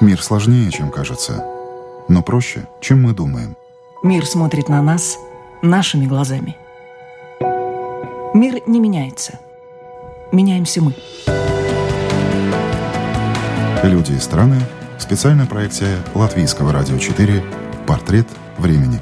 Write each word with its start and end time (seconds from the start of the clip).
Мир 0.00 0.22
сложнее, 0.22 0.70
чем 0.70 0.90
кажется, 0.90 1.44
но 2.08 2.22
проще, 2.22 2.66
чем 2.80 3.02
мы 3.02 3.12
думаем. 3.12 3.54
Мир 4.02 4.24
смотрит 4.24 4.70
на 4.70 4.80
нас 4.80 5.18
нашими 5.60 6.06
глазами. 6.06 6.56
Мир 8.32 8.62
не 8.66 8.80
меняется. 8.80 9.38
Меняемся 10.32 10.80
мы. 10.80 10.94
Люди 13.82 14.12
и 14.12 14.18
страны. 14.18 14.56
Специальная 14.98 15.44
проекция 15.44 15.98
Латвийского 16.14 16.72
радио 16.72 16.96
4 16.96 17.44
«Портрет 17.86 18.26
времени». 18.56 19.00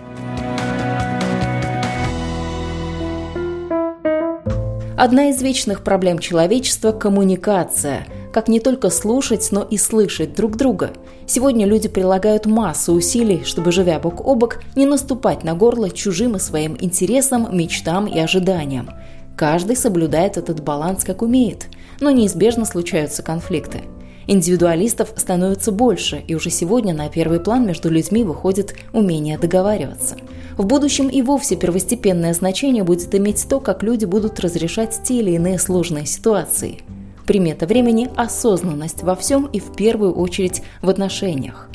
Одна 4.97 5.31
из 5.31 5.41
вечных 5.43 5.85
проблем 5.85 6.19
человечества– 6.19 6.91
коммуникация. 6.93 8.05
Как 8.39 8.47
не 8.47 8.61
только 8.61 8.89
слушать, 8.91 9.49
но 9.51 9.65
и 9.65 9.77
слышать 9.77 10.35
друг 10.35 10.57
друга. 10.57 10.93
Сегодня 11.27 11.67
люди 11.67 11.89
прилагают 11.89 12.47
массу 12.47 12.93
усилий, 12.93 13.43
чтобы, 13.43 13.73
живя 13.73 13.99
бок 13.99 14.25
о 14.25 14.37
бок, 14.37 14.61
не 14.77 14.87
наступать 14.87 15.43
на 15.43 15.57
горло 15.57 15.91
чужим 15.91 16.37
и 16.37 16.39
своим 16.39 16.77
интересам, 16.79 17.49
мечтам 17.51 18.07
и 18.07 18.17
ожиданиям. 18.17 18.91
Каждый 19.37 19.75
соблюдает 19.75 20.37
этот 20.37 20.63
баланс 20.63 21.03
как 21.03 21.23
умеет, 21.23 21.67
но 21.99 22.13
неизбежно 22.13 22.65
случаются 22.65 23.25
конфликты. 23.25 23.81
Индивидуалистов 24.29 25.15
становится 25.17 25.73
больше, 25.73 26.23
и 26.29 26.37
уже 26.37 26.51
сегодня 26.51 26.95
на 26.95 27.09
первый 27.09 27.41
план 27.41 27.67
между 27.67 27.91
людьми 27.91 28.23
выходит 28.23 28.77
умение 28.93 29.37
договариваться– 29.37 30.15
в 30.59 30.67
будущем 30.67 31.09
и 31.09 31.23
вовсе 31.23 31.55
первостепенное 31.55 32.35
значение 32.35 32.83
будет 32.83 33.15
иметь 33.15 33.47
то, 33.49 33.61
как 33.61 33.85
люди 33.85 34.07
будут 34.07 34.41
разрешать 34.41 35.01
те 35.05 35.21
или 35.21 35.31
иные 35.31 35.57
сложные 35.57 36.05
ситуации. 36.05 36.81
Примета 37.29 37.67
времени– 37.67 38.09
осознанность 38.17 39.03
во 39.03 39.15
всем 39.15 39.45
и 39.53 39.61
в 39.61 39.77
первую 39.77 40.15
очередь 40.15 40.63
в 40.81 40.89
отношениях. 40.89 41.69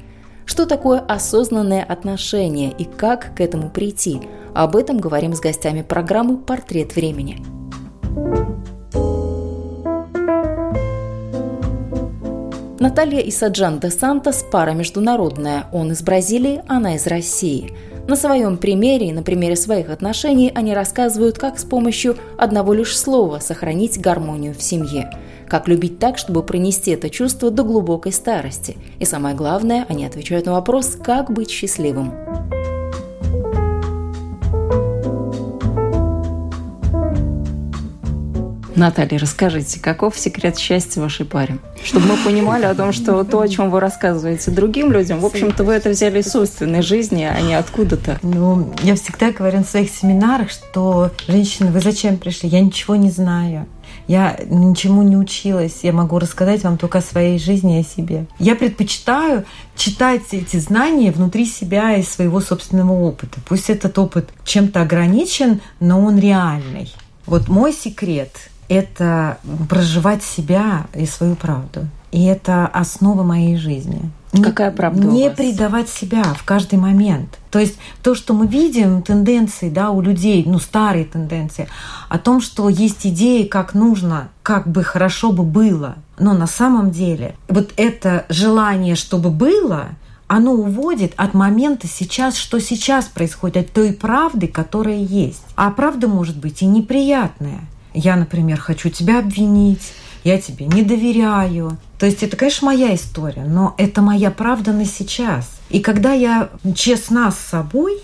Что 0.46 0.66
такое 0.66 1.00
осознанное 1.00 1.84
отношение 1.84 2.72
и 2.76 2.86
как 2.86 3.36
к 3.36 3.40
этому 3.40 3.70
прийти? 3.70 4.22
Об 4.56 4.76
этом 4.76 4.98
говорим 4.98 5.36
с 5.36 5.40
гостями 5.40 5.84
программы 5.84 6.38
«Портрет 6.38 6.96
времени». 6.96 7.38
Наталья 12.80 13.20
и 13.20 13.30
Саджан 13.30 13.80
де 13.80 13.92
Сантос– 13.92 14.44
пара 14.52 14.72
международная. 14.72 15.66
Он 15.72 15.92
из 15.92 16.02
Бразилии, 16.02 16.64
она 16.68 16.96
из 16.96 17.06
России– 17.06 17.78
на 18.08 18.16
своем 18.16 18.58
примере 18.58 19.10
и 19.10 19.14
на 19.14 19.24
примере 19.24 19.56
своих 19.56 19.90
отношений 19.90 20.52
они 20.54 20.74
рассказывают, 20.74 21.38
как 21.38 21.58
с 21.58 21.64
помощью 21.64 22.18
одного 22.38 22.74
лишь 22.74 22.98
слова 22.98 23.40
сохранить 23.40 24.00
гармонию 24.00 24.54
в 24.54 24.62
семье. 24.62 25.10
Как 25.48 25.68
любить 25.68 26.00
так, 26.00 26.18
чтобы 26.18 26.44
пронести 26.44 26.92
это 26.92 27.10
чувство 27.10 27.52
до 27.52 27.64
глубокой 27.64 28.12
старости. 28.12 28.78
И 29.00 29.06
самое 29.06 29.36
главное, 29.36 29.86
они 29.88 30.06
отвечают 30.06 30.46
на 30.46 30.54
вопрос, 30.54 30.98
как 31.02 31.32
быть 31.32 31.50
счастливым. 31.50 32.14
Наталья, 38.76 39.20
расскажите, 39.20 39.80
каков 39.80 40.18
секрет 40.18 40.58
счастья 40.58 41.00
вашей 41.00 41.26
паре? 41.26 41.60
Чтобы 41.84 42.08
мы 42.08 42.18
понимали 42.18 42.66
о 42.66 42.74
том, 42.74 42.92
что 42.92 43.24
то, 43.24 43.40
о 43.40 43.48
чем 43.48 43.70
вы 43.70 43.80
рассказываете 43.80 44.50
другим 44.50 44.92
людям, 44.92 45.20
в 45.20 45.26
общем-то, 45.26 45.64
вы 45.64 45.74
это 45.74 45.90
взяли 45.90 46.22
из 46.22 46.32
собственной 46.32 46.82
жизни, 46.82 47.24
а 47.24 47.40
не 47.42 47.54
откуда-то. 47.54 48.20
Ну, 48.24 48.74
я 48.82 48.96
всегда 48.96 49.32
говорю 49.32 49.60
на 49.60 49.64
своих 49.64 49.92
семинарах, 49.92 50.50
что 50.50 51.12
женщины, 51.28 51.72
вы 51.72 51.82
зачем 51.82 52.18
пришли? 52.18 52.50
Я 52.50 52.62
ничего 52.62 52.96
не 52.96 53.12
знаю. 53.12 53.68
Я 54.08 54.40
ничему 54.50 55.04
не 55.04 55.18
училась. 55.18 55.80
Я 55.84 55.94
могу 55.94 56.18
рассказать 56.18 56.64
вам 56.64 56.78
только 56.78 56.98
о 56.98 57.02
своей 57.02 57.38
жизни 57.38 57.78
и 57.78 57.82
о 57.82 57.84
себе. 57.84 58.26
Я 58.40 58.56
предпочитаю 58.56 59.46
читать 59.76 60.24
эти 60.32 60.58
знания 60.58 61.12
внутри 61.12 61.46
себя 61.46 61.96
и 61.96 62.04
своего 62.04 62.42
собственного 62.42 62.94
опыта. 62.94 63.40
Пусть 63.48 63.70
этот 63.70 63.98
опыт 64.00 64.30
чем-то 64.46 64.82
ограничен, 64.82 65.62
но 65.80 66.02
он 66.02 66.18
реальный. 66.18 66.92
Вот 67.26 67.48
мой 67.48 67.72
секрет 67.72 68.50
это 68.70 69.38
проживать 69.70 70.24
себя 70.24 70.86
и 70.94 71.06
свою 71.06 71.36
правду. 71.36 71.88
И 72.12 72.26
это 72.26 72.68
основа 72.68 73.24
моей 73.24 73.58
жизни. 73.58 74.12
Какая 74.42 74.72
правда? 74.72 75.06
Не 75.06 75.30
предавать 75.30 75.90
себя 75.90 76.24
в 76.24 76.44
каждый 76.44 76.80
момент. 76.80 77.38
То 77.52 77.60
есть 77.60 77.78
то, 78.02 78.16
что 78.16 78.34
мы 78.34 78.48
видим, 78.48 79.04
тенденции 79.04 79.70
да, 79.70 79.92
у 79.92 80.02
людей, 80.02 80.44
ну 80.46 80.60
старые 80.60 81.06
тенденции, 81.06 81.68
о 82.10 82.18
том, 82.18 82.42
что 82.42 82.70
есть 82.70 83.06
идеи, 83.06 83.44
как 83.44 83.74
нужно, 83.76 84.30
как 84.42 84.68
бы 84.68 84.84
хорошо 84.84 85.32
бы 85.32 85.44
было. 85.44 85.96
Но 86.18 86.34
на 86.34 86.48
самом 86.48 86.92
деле 86.92 87.36
вот 87.48 87.74
это 87.78 88.26
желание, 88.30 88.96
чтобы 88.96 89.30
было, 89.30 89.90
оно 90.28 90.54
уводит 90.54 91.14
от 91.16 91.36
момента 91.36 91.88
сейчас, 91.88 92.36
что 92.36 92.60
сейчас 92.60 93.06
происходит, 93.06 93.58
от 93.58 93.72
той 93.72 93.94
правды, 93.94 94.48
которая 94.48 94.98
есть. 94.98 95.44
А 95.56 95.70
правда 95.70 96.08
может 96.08 96.38
быть 96.38 96.64
и 96.64 96.66
неприятная. 96.66 97.62
Я, 97.94 98.16
например, 98.16 98.60
хочу 98.60 98.90
тебя 98.90 99.20
обвинить, 99.20 99.94
я 100.24 100.40
тебе 100.40 100.66
не 100.66 100.84
доверяю. 100.84 101.78
То 102.00 102.06
есть 102.06 102.24
это, 102.24 102.38
конечно, 102.38 102.68
моя 102.68 102.96
история, 102.96 103.46
но 103.46 103.76
это 103.78 104.02
моя 104.02 104.32
правда 104.32 104.72
на 104.72 104.86
сейчас. 104.86 105.60
И 105.70 105.80
когда 105.80 106.14
я 106.14 106.50
честна 106.76 107.32
с 107.32 107.38
собой, 107.38 108.02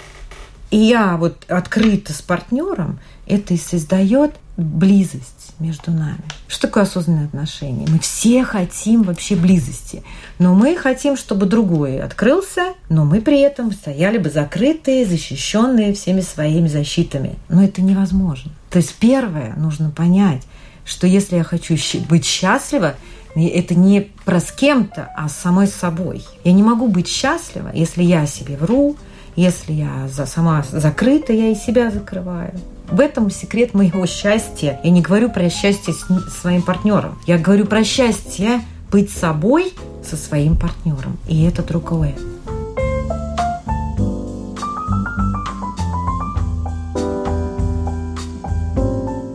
и 0.71 0.77
я 0.77 1.17
вот 1.17 1.45
открыта 1.47 2.13
с 2.13 2.21
партнером, 2.21 2.99
это 3.27 3.53
и 3.53 3.57
создает 3.57 4.35
близость 4.57 5.38
между 5.59 5.91
нами. 5.91 6.23
Что 6.47 6.67
такое 6.67 6.83
осознанные 6.83 7.25
отношения? 7.25 7.85
Мы 7.89 7.99
все 7.99 8.43
хотим 8.43 9.03
вообще 9.03 9.35
близости, 9.35 10.03
но 10.37 10.53
мы 10.53 10.75
хотим, 10.75 11.17
чтобы 11.17 11.45
другой 11.45 11.99
открылся, 11.99 12.73
но 12.89 13.05
мы 13.05 13.21
при 13.21 13.39
этом 13.41 13.71
стояли 13.71 14.17
бы 14.17 14.29
закрытые, 14.29 15.05
защищенные 15.05 15.93
всеми 15.93 16.21
своими 16.21 16.67
защитами. 16.67 17.35
Но 17.49 17.63
это 17.63 17.81
невозможно. 17.81 18.51
То 18.69 18.77
есть 18.77 18.95
первое, 18.95 19.53
нужно 19.55 19.89
понять, 19.89 20.43
что 20.85 21.07
если 21.07 21.35
я 21.35 21.43
хочу 21.43 21.75
быть 22.09 22.25
счастлива, 22.25 22.95
это 23.35 23.75
не 23.75 24.01
про 24.25 24.39
с 24.39 24.51
кем-то, 24.51 25.09
а 25.15 25.29
с 25.29 25.35
самой 25.35 25.67
собой. 25.67 26.23
Я 26.43 26.51
не 26.51 26.63
могу 26.63 26.87
быть 26.87 27.07
счастлива, 27.07 27.71
если 27.73 28.03
я 28.03 28.25
себе 28.25 28.57
вру, 28.57 28.97
если 29.35 29.73
я 29.73 30.07
за, 30.07 30.25
сама 30.25 30.63
закрыта, 30.69 31.31
я 31.31 31.51
и 31.51 31.55
себя 31.55 31.91
закрываю. 31.91 32.53
В 32.91 32.99
этом 32.99 33.29
секрет 33.29 33.73
моего 33.73 34.05
счастья. 34.07 34.79
Я 34.83 34.89
не 34.89 35.01
говорю 35.01 35.29
про 35.29 35.49
счастье 35.49 35.93
с 35.93 36.39
своим 36.41 36.63
партнером. 36.63 37.19
Я 37.27 37.37
говорю 37.37 37.65
про 37.65 37.83
счастье 37.83 38.61
быть 38.91 39.11
собой 39.11 39.73
со 40.03 40.15
своим 40.15 40.55
партнером. 40.55 41.17
И 41.27 41.43
это 41.43 41.61
другое. 41.61 42.15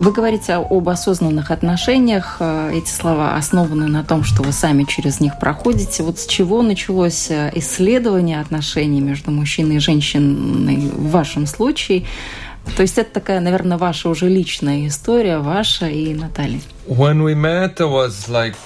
Вы 0.01 0.11
говорите 0.11 0.53
об 0.53 0.87
осознанных 0.87 1.49
отношениях. 1.49 2.37
Э, 2.39 2.69
эти 2.71 2.89
слова 2.89 3.37
основаны 3.37 3.87
на 3.87 4.03
том, 4.03 4.23
что 4.23 4.43
вы 4.43 4.51
сами 4.51 4.83
через 4.83 5.19
них 5.19 5.39
проходите. 5.39 6.03
Вот 6.03 6.19
с 6.19 6.27
чего 6.27 6.61
началось 6.61 7.31
э, 7.31 7.51
исследование 7.55 8.39
отношений 8.39 9.01
между 9.01 9.31
мужчиной 9.31 9.77
и 9.77 9.79
женщиной 9.79 10.91
в 10.93 11.09
вашем 11.09 11.47
случае? 11.47 12.05
То 12.75 12.81
есть 12.81 12.97
это 12.97 13.11
такая, 13.13 13.39
наверное, 13.39 13.77
ваша 13.77 14.09
уже 14.09 14.27
личная 14.27 14.87
история, 14.87 15.37
ваша 15.39 15.87
и 15.87 16.13
Натальи. 16.13 16.61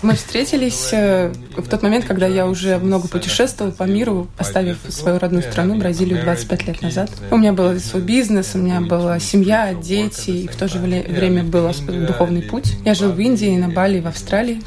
Мы 0.01 0.15
встретились 0.15 0.89
э, 0.91 1.31
в 1.55 1.67
тот 1.69 1.81
момент, 1.83 2.05
когда 2.05 2.27
я 2.27 2.47
уже 2.47 2.77
много 2.77 3.07
путешествовал 3.07 3.71
по 3.71 3.83
миру, 3.83 4.27
оставив 4.37 4.77
свою 4.89 5.19
родную 5.19 5.43
страну, 5.43 5.77
Бразилию, 5.77 6.21
25 6.23 6.67
лет 6.67 6.81
назад. 6.81 7.09
У 7.31 7.37
меня 7.37 7.53
был 7.53 7.79
свой 7.79 8.01
бизнес, 8.01 8.51
у 8.55 8.57
меня 8.57 8.81
была 8.81 9.19
семья, 9.19 9.73
дети, 9.73 10.31
и 10.31 10.47
в 10.47 10.55
то 10.55 10.67
же 10.67 10.79
время 10.79 11.43
был 11.43 11.71
духовный 12.07 12.41
путь. 12.41 12.73
Я 12.83 12.93
жил 12.93 13.11
в 13.11 13.19
Индии, 13.19 13.55
на 13.57 13.69
Бали, 13.69 14.01
в 14.01 14.07
Австралии. 14.07 14.61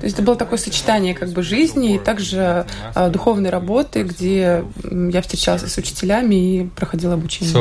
То 0.00 0.04
есть 0.06 0.16
это 0.16 0.22
было 0.24 0.36
такое 0.36 0.58
сочетание 0.58 1.14
как 1.14 1.30
бы 1.30 1.42
жизни 1.42 1.96
и 1.96 1.98
также 1.98 2.66
а, 2.94 3.08
духовной 3.10 3.50
работы, 3.50 4.02
где 4.02 4.64
я 4.90 5.22
встречался 5.22 5.68
с 5.68 5.76
учителями 5.76 6.34
и 6.34 6.66
проходил 6.68 7.12
обучение. 7.12 7.52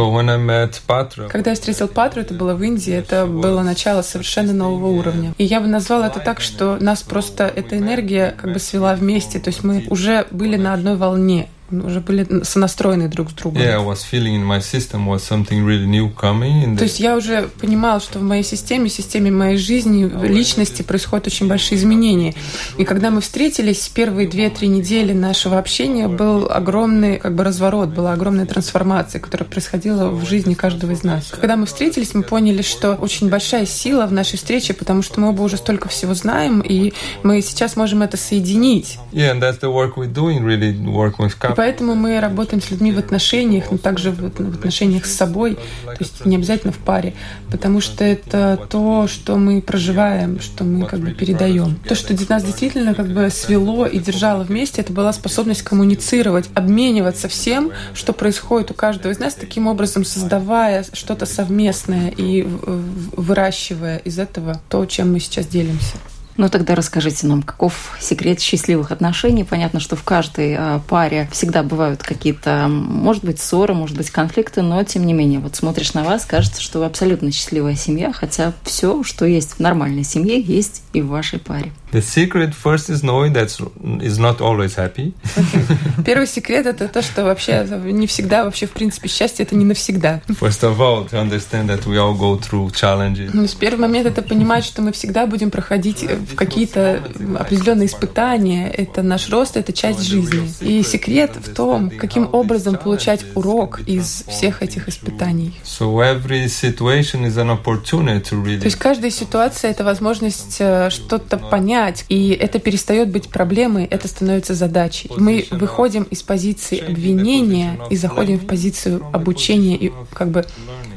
Когда 1.29 1.51
я 1.51 1.55
встретил 1.55 1.87
Патру, 1.87 2.21
это 2.21 2.33
было 2.33 2.53
в 2.55 2.63
Индии, 2.63 2.93
это 2.93 3.25
было 3.25 3.64
начало 3.65 4.01
совершенно 4.01 4.53
нового 4.53 4.87
уровня. 4.87 5.33
И 5.37 5.43
я 5.43 5.59
бы 5.59 5.67
назвала 5.67 6.07
это 6.07 6.19
так, 6.19 6.39
что 6.39 6.77
нас 6.79 7.03
просто 7.03 7.51
эта 7.53 7.77
энергия 7.77 8.33
как 8.37 8.53
бы 8.53 8.59
свела 8.59 8.95
вместе, 8.95 9.39
то 9.39 9.49
есть 9.49 9.63
мы 9.63 9.85
уже 9.89 10.27
были 10.31 10.55
на 10.55 10.73
одной 10.73 10.95
волне. 10.95 11.49
Уже 11.71 11.99
были 11.99 12.43
сонастроены 12.43 13.07
друг 13.07 13.31
с 13.31 13.33
другом. 13.33 13.61
Yeah, 13.61 13.79
I 13.79 13.85
was 13.85 13.99
feeling 14.09 14.35
in 14.35 14.45
my 14.45 14.59
system 14.59 15.07
was 15.07 15.19
something 15.19 15.65
really 15.65 15.85
new 15.85 16.13
coming. 16.13 16.77
То 16.77 16.83
есть 16.83 16.99
я 16.99 17.15
уже 17.15 17.49
понимал, 17.59 17.99
что 17.99 18.19
в 18.19 18.23
моей 18.23 18.43
системе, 18.43 18.89
системе 18.89 19.31
моей 19.31 19.57
жизни, 19.57 20.09
личности 20.25 20.81
происходят 20.81 21.27
очень 21.27 21.47
большие 21.47 21.77
изменения. 21.77 22.33
И 22.77 22.85
когда 22.85 23.09
мы 23.09 23.21
встретились, 23.21 23.89
первые 23.89 24.27
две-три 24.27 24.67
недели 24.67 25.13
нашего 25.13 25.57
общения 25.57 26.07
был 26.07 26.47
огромный 26.49 27.17
как 27.17 27.35
бы 27.35 27.43
разворот, 27.43 27.89
была 27.89 28.13
огромная 28.13 28.45
трансформация, 28.45 29.19
которая 29.19 29.47
происходила 29.47 30.09
в 30.09 30.25
жизни 30.25 30.53
каждого 30.53 30.91
из 30.91 31.03
нас. 31.03 31.31
Когда 31.31 31.55
мы 31.55 31.65
встретились, 31.65 32.13
мы 32.13 32.23
поняли, 32.23 32.61
что 32.61 32.93
очень 32.93 33.29
большая 33.29 33.65
сила 33.65 34.05
в 34.05 34.11
нашей 34.13 34.37
встрече, 34.37 34.73
потому 34.73 35.01
что 35.01 35.19
мы 35.19 35.29
оба 35.29 35.41
уже 35.41 35.57
столько 35.57 35.89
всего 35.89 36.13
знаем, 36.13 36.61
и 36.61 36.93
мы 37.23 37.41
сейчас 37.41 37.75
можем 37.75 38.01
это 38.01 38.17
соединить. 38.17 38.99
Yeah, 39.11 39.31
and 39.31 39.41
that's 39.41 39.59
the 39.59 39.71
work 39.71 39.95
we're 39.97 40.11
doing, 40.11 40.43
really 40.43 40.75
work 40.85 41.17
with 41.17 41.37
поэтому 41.55 41.95
мы 41.95 42.19
работаем 42.19 42.61
с 42.61 42.71
людьми 42.71 42.91
в 42.91 42.99
отношениях, 42.99 43.65
но 43.71 43.77
также 43.77 44.11
в, 44.11 44.25
отношениях 44.25 45.05
с 45.05 45.13
собой, 45.15 45.55
то 45.85 45.97
есть 45.99 46.25
не 46.25 46.35
обязательно 46.35 46.71
в 46.71 46.77
паре, 46.77 47.13
потому 47.51 47.81
что 47.81 48.03
это 48.03 48.59
то, 48.69 49.07
что 49.07 49.37
мы 49.37 49.61
проживаем, 49.61 50.39
что 50.39 50.63
мы 50.63 50.85
как 50.85 50.99
бы 50.99 51.11
передаем. 51.11 51.77
То, 51.87 51.95
что 51.95 52.15
нас 52.29 52.43
действительно 52.43 52.93
как 52.93 53.07
бы 53.07 53.29
свело 53.29 53.85
и 53.85 53.99
держало 53.99 54.43
вместе, 54.43 54.81
это 54.81 54.93
была 54.93 55.13
способность 55.13 55.63
коммуницировать, 55.63 56.49
обмениваться 56.53 57.27
всем, 57.27 57.71
что 57.93 58.13
происходит 58.13 58.71
у 58.71 58.73
каждого 58.73 59.11
из 59.11 59.19
нас, 59.19 59.35
таким 59.35 59.67
образом 59.67 60.05
создавая 60.05 60.85
что-то 60.93 61.25
совместное 61.25 62.09
и 62.09 62.43
выращивая 62.43 63.97
из 63.97 64.19
этого 64.19 64.61
то, 64.69 64.85
чем 64.85 65.13
мы 65.13 65.19
сейчас 65.19 65.47
делимся. 65.47 65.97
Ну 66.37 66.49
тогда 66.49 66.75
расскажите 66.75 67.27
нам, 67.27 67.41
каков 67.41 67.95
секрет 67.99 68.41
счастливых 68.41 68.91
отношений? 68.91 69.45
Понятно, 69.45 69.79
что 69.79 69.95
в 69.95 70.03
каждой 70.03 70.55
а, 70.57 70.79
паре 70.79 71.29
всегда 71.31 71.63
бывают 71.63 72.03
какие-то, 72.03 72.67
может 72.67 73.23
быть, 73.23 73.39
ссоры, 73.39 73.73
может 73.73 73.95
быть, 73.95 74.09
конфликты, 74.09 74.61
но 74.61 74.83
тем 74.83 75.05
не 75.05 75.13
менее, 75.13 75.39
вот 75.39 75.55
смотришь 75.55 75.93
на 75.93 76.03
вас, 76.03 76.25
кажется, 76.25 76.61
что 76.61 76.79
вы 76.79 76.85
абсолютно 76.85 77.31
счастливая 77.31 77.75
семья, 77.75 78.11
хотя 78.11 78.51
все, 78.63 79.01
что 79.03 79.25
есть 79.25 79.53
в 79.53 79.59
нормальной 79.59 80.03
семье, 80.03 80.39
есть 80.39 80.83
и 80.91 81.01
в 81.01 81.07
вашей 81.07 81.39
паре. 81.39 81.71
The 81.95 82.01
secret 82.01 82.53
first 82.53 82.89
is 82.89 83.03
knowing 83.03 83.31
that 83.33 83.57
is 84.01 84.19
not 84.19 84.41
always 84.41 84.75
happy. 84.75 85.13
Okay. 85.37 85.63
Первый 86.05 86.27
секрет 86.27 86.65
это 86.65 86.89
то, 86.89 87.01
что 87.01 87.23
вообще 87.23 87.65
не 87.85 88.05
всегда, 88.05 88.43
вообще 88.43 88.65
в 88.65 88.71
принципе 88.71 89.07
счастье 89.07 89.45
это 89.45 89.55
не 89.55 89.63
навсегда. 89.63 90.21
First 90.27 90.63
of 90.63 90.77
all, 90.81 91.07
to 91.09 91.17
understand 91.17 91.69
that 91.69 91.85
we 91.85 91.97
all 91.97 92.13
go 92.13 92.37
through 92.37 92.73
challenges. 92.73 93.29
Ну, 93.33 93.47
первый 93.57 93.79
момент 93.79 94.07
это 94.07 94.21
понимать, 94.21 94.65
что 94.65 94.81
мы 94.81 94.91
всегда 94.91 95.25
будем 95.25 95.51
проходить 95.51 96.03
э, 96.03 96.17
в 96.17 96.35
какие-то 96.35 97.01
определенные 97.39 97.85
испытания. 97.85 98.69
Это 98.69 99.01
наш 99.01 99.29
рост, 99.29 99.55
это 99.55 99.71
часть 99.71 100.01
жизни. 100.01 100.51
И 100.59 100.83
секрет 100.83 101.31
в 101.37 101.53
том, 101.53 101.89
каким 101.89 102.27
образом 102.33 102.75
получать 102.75 103.25
урок 103.35 103.79
из 103.87 104.25
всех 104.27 104.61
этих 104.61 104.89
испытаний. 104.89 105.53
So 105.63 106.01
every 106.01 106.47
situation 106.49 107.23
is 107.25 107.37
an 107.37 107.49
opportunity 107.49 108.21
to 108.29 108.43
really. 108.43 108.59
То 108.59 108.65
есть 108.65 108.77
каждая 108.77 109.11
ситуация 109.11 109.71
это 109.71 109.85
возможность 109.85 110.57
э, 110.59 110.89
что-то 110.89 111.37
понять 111.37 111.84
понять, 111.85 112.05
и 112.09 112.29
это 112.29 112.59
перестает 112.59 113.09
быть 113.09 113.29
проблемой, 113.29 113.85
это 113.85 114.07
становится 114.07 114.53
задачей. 114.53 115.09
Мы 115.17 115.45
выходим 115.51 116.03
из 116.03 116.23
позиции 116.23 116.79
обвинения 116.79 117.79
и 117.89 117.95
заходим 117.95 118.39
в 118.39 118.45
позицию 118.45 119.05
обучения 119.13 119.75
и 119.75 119.91
как 120.13 120.29
бы 120.29 120.45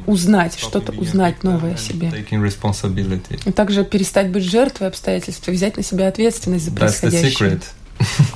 узнать, 0.07 0.59
что-то 0.59 0.93
узнать 0.93 1.45
новое 1.45 1.75
о 1.75 1.77
себе. 1.77 2.13
И 3.45 3.53
также 3.53 3.85
перестать 3.85 4.31
быть 4.31 4.45
жертвой 4.45 4.89
обстоятельств 4.89 5.49
и 5.49 5.51
взять 5.51 5.77
на 5.77 5.83
себя 5.83 6.09
ответственность 6.09 6.65
за 6.65 6.73
происходящее. 6.73 7.61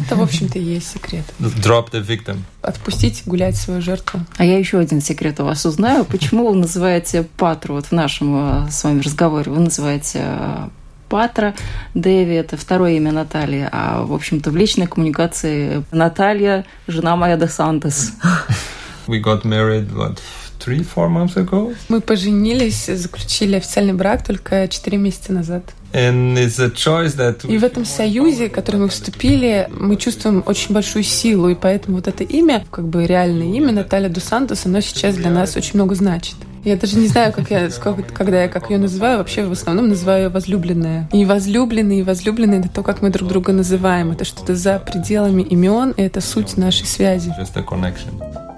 Это, 0.01 0.17
в 0.17 0.23
общем-то, 0.23 0.59
и 0.59 0.63
есть 0.63 0.91
секрет. 0.93 1.25
Drop 1.39 1.93
the 1.93 2.05
victim. 2.05 2.39
Отпустить 2.63 3.23
гулять 3.27 3.57
свою 3.57 3.81
жертву. 3.81 4.21
А 4.37 4.45
я 4.45 4.59
еще 4.59 4.81
один 4.81 5.01
секрет 5.01 5.39
у 5.39 5.45
вас 5.45 5.65
узнаю. 5.65 6.05
Почему 6.05 6.49
вы 6.49 6.57
называете 6.57 7.23
Патру, 7.37 7.77
вот 7.77 7.87
в 7.87 7.93
нашем 7.93 8.67
э, 8.67 8.71
с 8.73 8.83
вами 8.83 9.01
разговоре, 9.03 9.53
вы 9.53 9.61
называете 9.61 10.19
э, 10.21 10.69
Патра, 11.13 11.55
Дэви– 11.93 12.35
это 12.37 12.57
второе 12.57 12.93
имя 12.93 13.13
Натальи, 13.13 13.69
а, 13.71 14.03
в 14.03 14.15
общем-то, 14.15 14.51
в 14.51 14.57
личной 14.57 14.87
коммуникации 14.87 15.85
Наталья– 15.93 16.65
жена 16.89 17.17
моя 17.17 17.37
де 17.37 17.49
Сантес. 17.49 18.13
We 19.07 19.23
got 19.23 19.45
married, 19.45 19.93
what, 19.93 20.19
three, 20.59 20.83
four 20.83 21.11
months 21.11 21.37
ago? 21.37 21.75
Мы 21.91 22.01
поженились, 22.01 22.87
заключили 22.87 23.57
официальный 23.57 23.93
брак 23.93 24.25
только 24.25 24.67
четыре 24.69 24.97
месяца 24.97 25.35
назад. 25.35 25.65
And 25.93 26.39
it's 26.39 26.59
a 26.59 26.71
choice 26.71 27.15
that 27.19 27.47
и 27.47 27.59
в 27.59 27.65
этом 27.65 27.85
союзе, 27.85 28.49
в 28.49 28.53
который 28.53 28.81
мы 28.81 28.89
вступили, 28.89 29.69
мы 29.71 29.97
чувствуем 29.97 30.43
очень 30.47 30.73
большую 30.73 31.03
силу, 31.03 31.51
и 31.51 31.55
поэтому 31.55 31.97
вот 31.97 32.09
это 32.09 32.25
имя, 32.25 32.65
как 32.71 32.89
бы 32.89 33.05
реальное 33.07 33.55
имя 33.55 33.73
Наталья 33.73 34.09
Дусантос, 34.09 34.65
оно 34.65 34.81
сейчас 34.81 35.17
для 35.17 35.31
нас 35.31 35.57
очень 35.57 35.73
много 35.75 35.95
значит. 35.95 36.37
Я 36.65 36.77
даже 36.77 36.97
не 36.97 37.09
знаю, 37.09 37.33
как 37.33 37.51
я, 37.51 37.69
когда 38.15 38.43
я 38.43 38.49
как 38.49 38.71
ее 38.71 38.79
называю, 38.79 39.19
вообще 39.19 39.45
в 39.45 39.53
основном 39.53 39.89
называю 39.89 40.25
ее 40.25 40.29
возлюбленная. 40.29 41.09
И 41.13 41.25
возлюбленный, 41.25 42.01
и 42.01 42.03
возлюбленный— 42.03 42.59
это 42.61 42.69
то, 42.69 42.83
как 42.83 43.03
мы 43.03 43.11
друг 43.11 43.29
друга 43.29 43.53
называем. 43.53 44.13
Это 44.13 44.25
что-то 44.25 44.55
за 44.55 44.79
пределами 44.79 45.43
имен, 45.43 45.91
и 45.91 46.03
это 46.03 46.21
суть 46.21 46.57
нашей 46.57 46.87
связи. 46.87 47.35
Just 47.39 47.57
a 47.57 47.63
connection. 47.63 48.52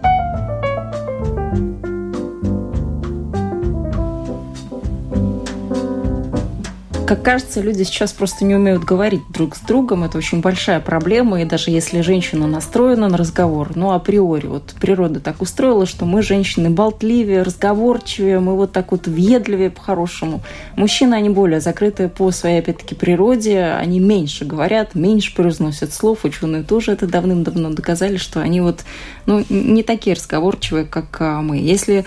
Как 7.06 7.22
кажется, 7.22 7.60
люди 7.60 7.82
сейчас 7.82 8.14
просто 8.14 8.46
не 8.46 8.54
умеют 8.54 8.82
говорить 8.82 9.20
друг 9.28 9.56
с 9.56 9.60
другом. 9.60 10.04
Это 10.04 10.16
очень 10.16 10.40
большая 10.40 10.80
проблема. 10.80 11.42
И 11.42 11.44
даже 11.44 11.70
если 11.70 12.00
женщина 12.00 12.46
настроена 12.46 13.08
на 13.08 13.18
разговор, 13.18 13.72
ну, 13.74 13.92
априори, 13.92 14.46
вот 14.46 14.74
природа 14.80 15.20
так 15.20 15.42
устроила, 15.42 15.84
что 15.84 16.06
мы, 16.06 16.22
женщины, 16.22 16.70
болтливее, 16.70 17.42
разговорчивее, 17.42 18.40
мы 18.40 18.56
вот 18.56 18.72
так 18.72 18.90
вот 18.90 19.06
въедливее 19.06 19.68
по-хорошему. 19.68 20.40
Мужчины, 20.76 21.14
они 21.14 21.28
более 21.28 21.60
закрытые 21.60 22.08
по 22.08 22.30
своей, 22.30 22.60
опять-таки, 22.60 22.94
природе. 22.94 23.64
Они 23.64 24.00
меньше 24.00 24.46
говорят, 24.46 24.94
меньше 24.94 25.34
произносят 25.34 25.92
слов. 25.92 26.24
Ученые 26.24 26.62
тоже 26.62 26.92
это 26.92 27.06
давным-давно 27.06 27.68
доказали, 27.68 28.16
что 28.16 28.40
они 28.40 28.62
вот 28.62 28.82
ну, 29.26 29.44
не 29.50 29.82
такие 29.82 30.16
разговорчивые, 30.16 30.86
как 30.86 31.20
а, 31.20 31.42
мы. 31.42 31.58
Если 31.58 32.06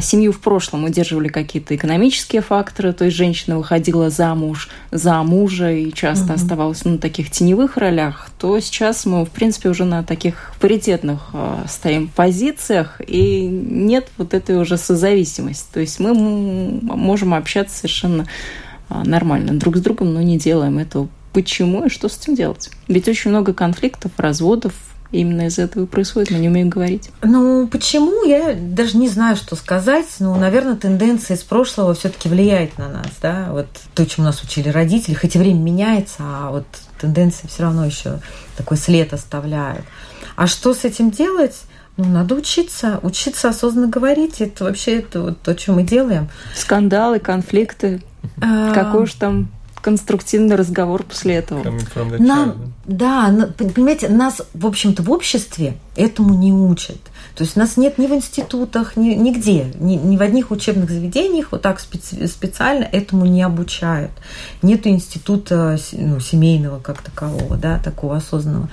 семью 0.00 0.32
в 0.32 0.40
прошлом 0.40 0.84
удерживали 0.84 1.28
какие-то 1.28 1.76
экономические 1.76 2.42
факторы, 2.42 2.92
то 2.92 3.04
есть 3.04 3.16
женщина 3.16 3.58
выходила 3.58 4.10
замуж 4.10 4.68
за 4.90 5.22
мужа 5.22 5.70
и 5.70 5.92
часто 5.92 6.26
угу. 6.26 6.34
оставалась 6.34 6.84
на 6.84 6.98
таких 6.98 7.30
теневых 7.30 7.76
ролях, 7.76 8.30
то 8.38 8.58
сейчас 8.60 9.04
мы, 9.04 9.24
в 9.24 9.30
принципе, 9.30 9.68
уже 9.68 9.84
на 9.84 10.02
таких 10.02 10.54
паритетных 10.60 11.30
а, 11.32 11.64
стоим 11.68 12.08
позициях, 12.08 13.00
и 13.06 13.42
нет 13.42 14.08
вот 14.16 14.34
этой 14.34 14.60
уже 14.60 14.76
созависимости. 14.76 15.66
То 15.72 15.80
есть 15.80 16.00
мы 16.00 16.14
можем 16.14 17.34
общаться 17.34 17.76
совершенно 17.76 18.26
а, 18.88 19.04
нормально 19.04 19.52
друг 19.54 19.76
с 19.76 19.80
другом, 19.80 20.14
но 20.14 20.22
не 20.22 20.38
делаем 20.38 20.78
этого. 20.78 21.08
Почему 21.32 21.86
и 21.86 21.88
что 21.88 22.08
с 22.08 22.18
этим 22.18 22.34
делать? 22.34 22.70
Ведь 22.88 23.08
очень 23.08 23.30
много 23.30 23.54
конфликтов, 23.54 24.12
разводов, 24.18 24.74
именно 25.12 25.46
из 25.46 25.58
этого 25.58 25.86
происходит, 25.86 26.30
мы 26.30 26.38
не 26.38 26.48
умеем 26.48 26.68
говорить. 26.68 27.10
Ну, 27.22 27.68
почему? 27.68 28.24
Я 28.24 28.54
даже 28.54 28.96
не 28.96 29.08
знаю, 29.08 29.36
что 29.36 29.54
сказать. 29.54 30.06
Ну, 30.18 30.34
наверное, 30.34 30.76
тенденция 30.76 31.36
из 31.36 31.42
прошлого 31.42 31.94
все 31.94 32.08
таки 32.08 32.28
влияет 32.28 32.78
на 32.78 32.88
нас, 32.88 33.08
да, 33.20 33.48
вот 33.50 33.68
то, 33.94 34.04
чему 34.06 34.26
нас 34.26 34.42
учили 34.42 34.68
родители, 34.70 35.14
хоть 35.14 35.36
и 35.36 35.38
время 35.38 35.60
меняется, 35.60 36.16
а 36.20 36.50
вот 36.50 36.66
тенденции 36.98 37.46
все 37.46 37.62
равно 37.62 37.84
еще 37.84 38.20
такой 38.56 38.76
след 38.76 39.12
оставляют. 39.12 39.84
А 40.34 40.46
что 40.46 40.74
с 40.74 40.84
этим 40.84 41.10
делать? 41.10 41.62
Ну, 41.98 42.06
надо 42.06 42.34
учиться, 42.34 42.98
учиться 43.02 43.50
осознанно 43.50 43.88
говорить. 43.88 44.40
Это 44.40 44.64
вообще 44.64 45.00
это 45.00 45.20
вот 45.20 45.42
то, 45.42 45.56
что 45.58 45.72
мы 45.72 45.82
делаем. 45.82 46.30
Скандалы, 46.54 47.18
конфликты. 47.18 48.02
Какой 48.40 49.02
уж 49.02 49.12
там 49.14 49.48
конструктивный 49.82 50.56
разговор 50.56 51.02
после 51.02 51.34
этого. 51.34 51.62
Нам, 52.18 52.72
да, 52.86 53.52
понимаете, 53.58 54.08
нас, 54.08 54.40
в 54.54 54.66
общем-то, 54.66 55.02
в 55.02 55.10
обществе 55.10 55.76
этому 55.96 56.34
не 56.34 56.52
учат. 56.52 56.98
То 57.34 57.44
есть 57.44 57.56
нас 57.56 57.76
нет 57.76 57.98
ни 57.98 58.06
в 58.06 58.12
институтах, 58.12 58.96
ни, 58.96 59.14
нигде, 59.14 59.72
ни, 59.78 59.94
ни 59.96 60.16
в 60.16 60.22
одних 60.22 60.50
учебных 60.50 60.90
заведениях 60.90 61.48
вот 61.50 61.62
так 61.62 61.80
специ, 61.80 62.26
специально 62.26 62.84
этому 62.84 63.26
не 63.26 63.42
обучают. 63.42 64.12
Нет 64.60 64.86
института 64.86 65.78
ну, 65.92 66.20
семейного 66.20 66.78
как 66.78 67.02
такового, 67.02 67.56
да, 67.56 67.78
такого 67.78 68.16
осознанного. 68.16 68.68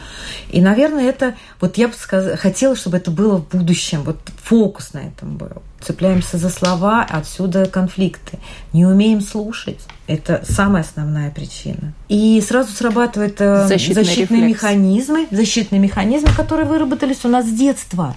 И, 0.49 0.61
наверное, 0.61 1.09
это, 1.09 1.35
вот 1.59 1.77
я 1.77 1.87
бы 1.87 1.93
сказала, 1.93 2.35
хотела, 2.35 2.75
чтобы 2.75 2.97
это 2.97 3.11
было 3.11 3.37
в 3.37 3.47
будущем, 3.47 4.03
вот 4.03 4.17
фокус 4.43 4.93
на 4.93 4.99
этом 4.99 5.37
был. 5.37 5.61
Цепляемся 5.81 6.37
за 6.37 6.49
слова, 6.49 7.05
отсюда 7.09 7.65
конфликты. 7.65 8.37
Не 8.73 8.85
умеем 8.85 9.21
слушать. 9.21 9.79
Это 10.07 10.43
самая 10.47 10.83
основная 10.83 11.31
причина. 11.31 11.93
И 12.09 12.41
сразу 12.45 12.71
срабатывают 12.73 13.39
э, 13.39 13.67
защитные, 13.67 14.03
защитные 14.05 14.41
механизмы, 14.41 15.27
защитные 15.31 15.79
механизмы, 15.79 16.29
которые 16.35 16.65
выработались 16.65 17.23
у 17.23 17.29
нас 17.29 17.45
с 17.45 17.51
детства. 17.51 18.15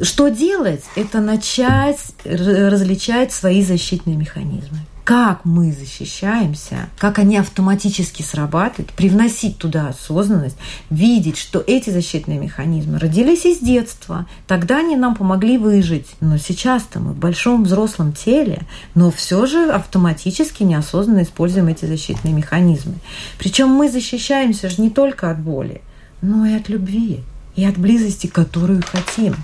Что 0.00 0.28
делать? 0.28 0.82
Это 0.96 1.20
начать 1.20 2.00
различать 2.24 3.32
свои 3.32 3.62
защитные 3.62 4.16
механизмы. 4.16 4.78
Как 5.08 5.46
мы 5.46 5.72
защищаемся, 5.72 6.90
как 6.98 7.18
они 7.18 7.38
автоматически 7.38 8.20
срабатывают, 8.20 8.92
привносить 8.92 9.56
туда 9.56 9.88
осознанность, 9.88 10.58
видеть, 10.90 11.38
что 11.38 11.64
эти 11.66 11.88
защитные 11.88 12.38
механизмы 12.38 12.98
родились 12.98 13.46
из 13.46 13.60
детства. 13.60 14.26
Тогда 14.46 14.80
они 14.80 14.96
нам 14.96 15.14
помогли 15.14 15.56
выжить. 15.56 16.08
Но 16.20 16.36
сейчас-то 16.36 17.00
мы 17.00 17.12
в 17.12 17.16
большом 17.16 17.64
взрослом 17.64 18.12
теле, 18.12 18.66
но 18.94 19.10
все 19.10 19.46
же 19.46 19.70
автоматически 19.70 20.62
неосознанно 20.62 21.22
используем 21.22 21.68
эти 21.68 21.86
защитные 21.86 22.34
механизмы. 22.34 22.96
Причем 23.38 23.70
мы 23.70 23.90
защищаемся 23.90 24.68
же 24.68 24.82
не 24.82 24.90
только 24.90 25.30
от 25.30 25.40
боли, 25.40 25.80
но 26.20 26.44
и 26.44 26.52
от 26.52 26.68
любви 26.68 27.20
и 27.56 27.64
от 27.64 27.78
близости, 27.78 28.26
которую 28.26 28.82
хотим. 28.86 29.36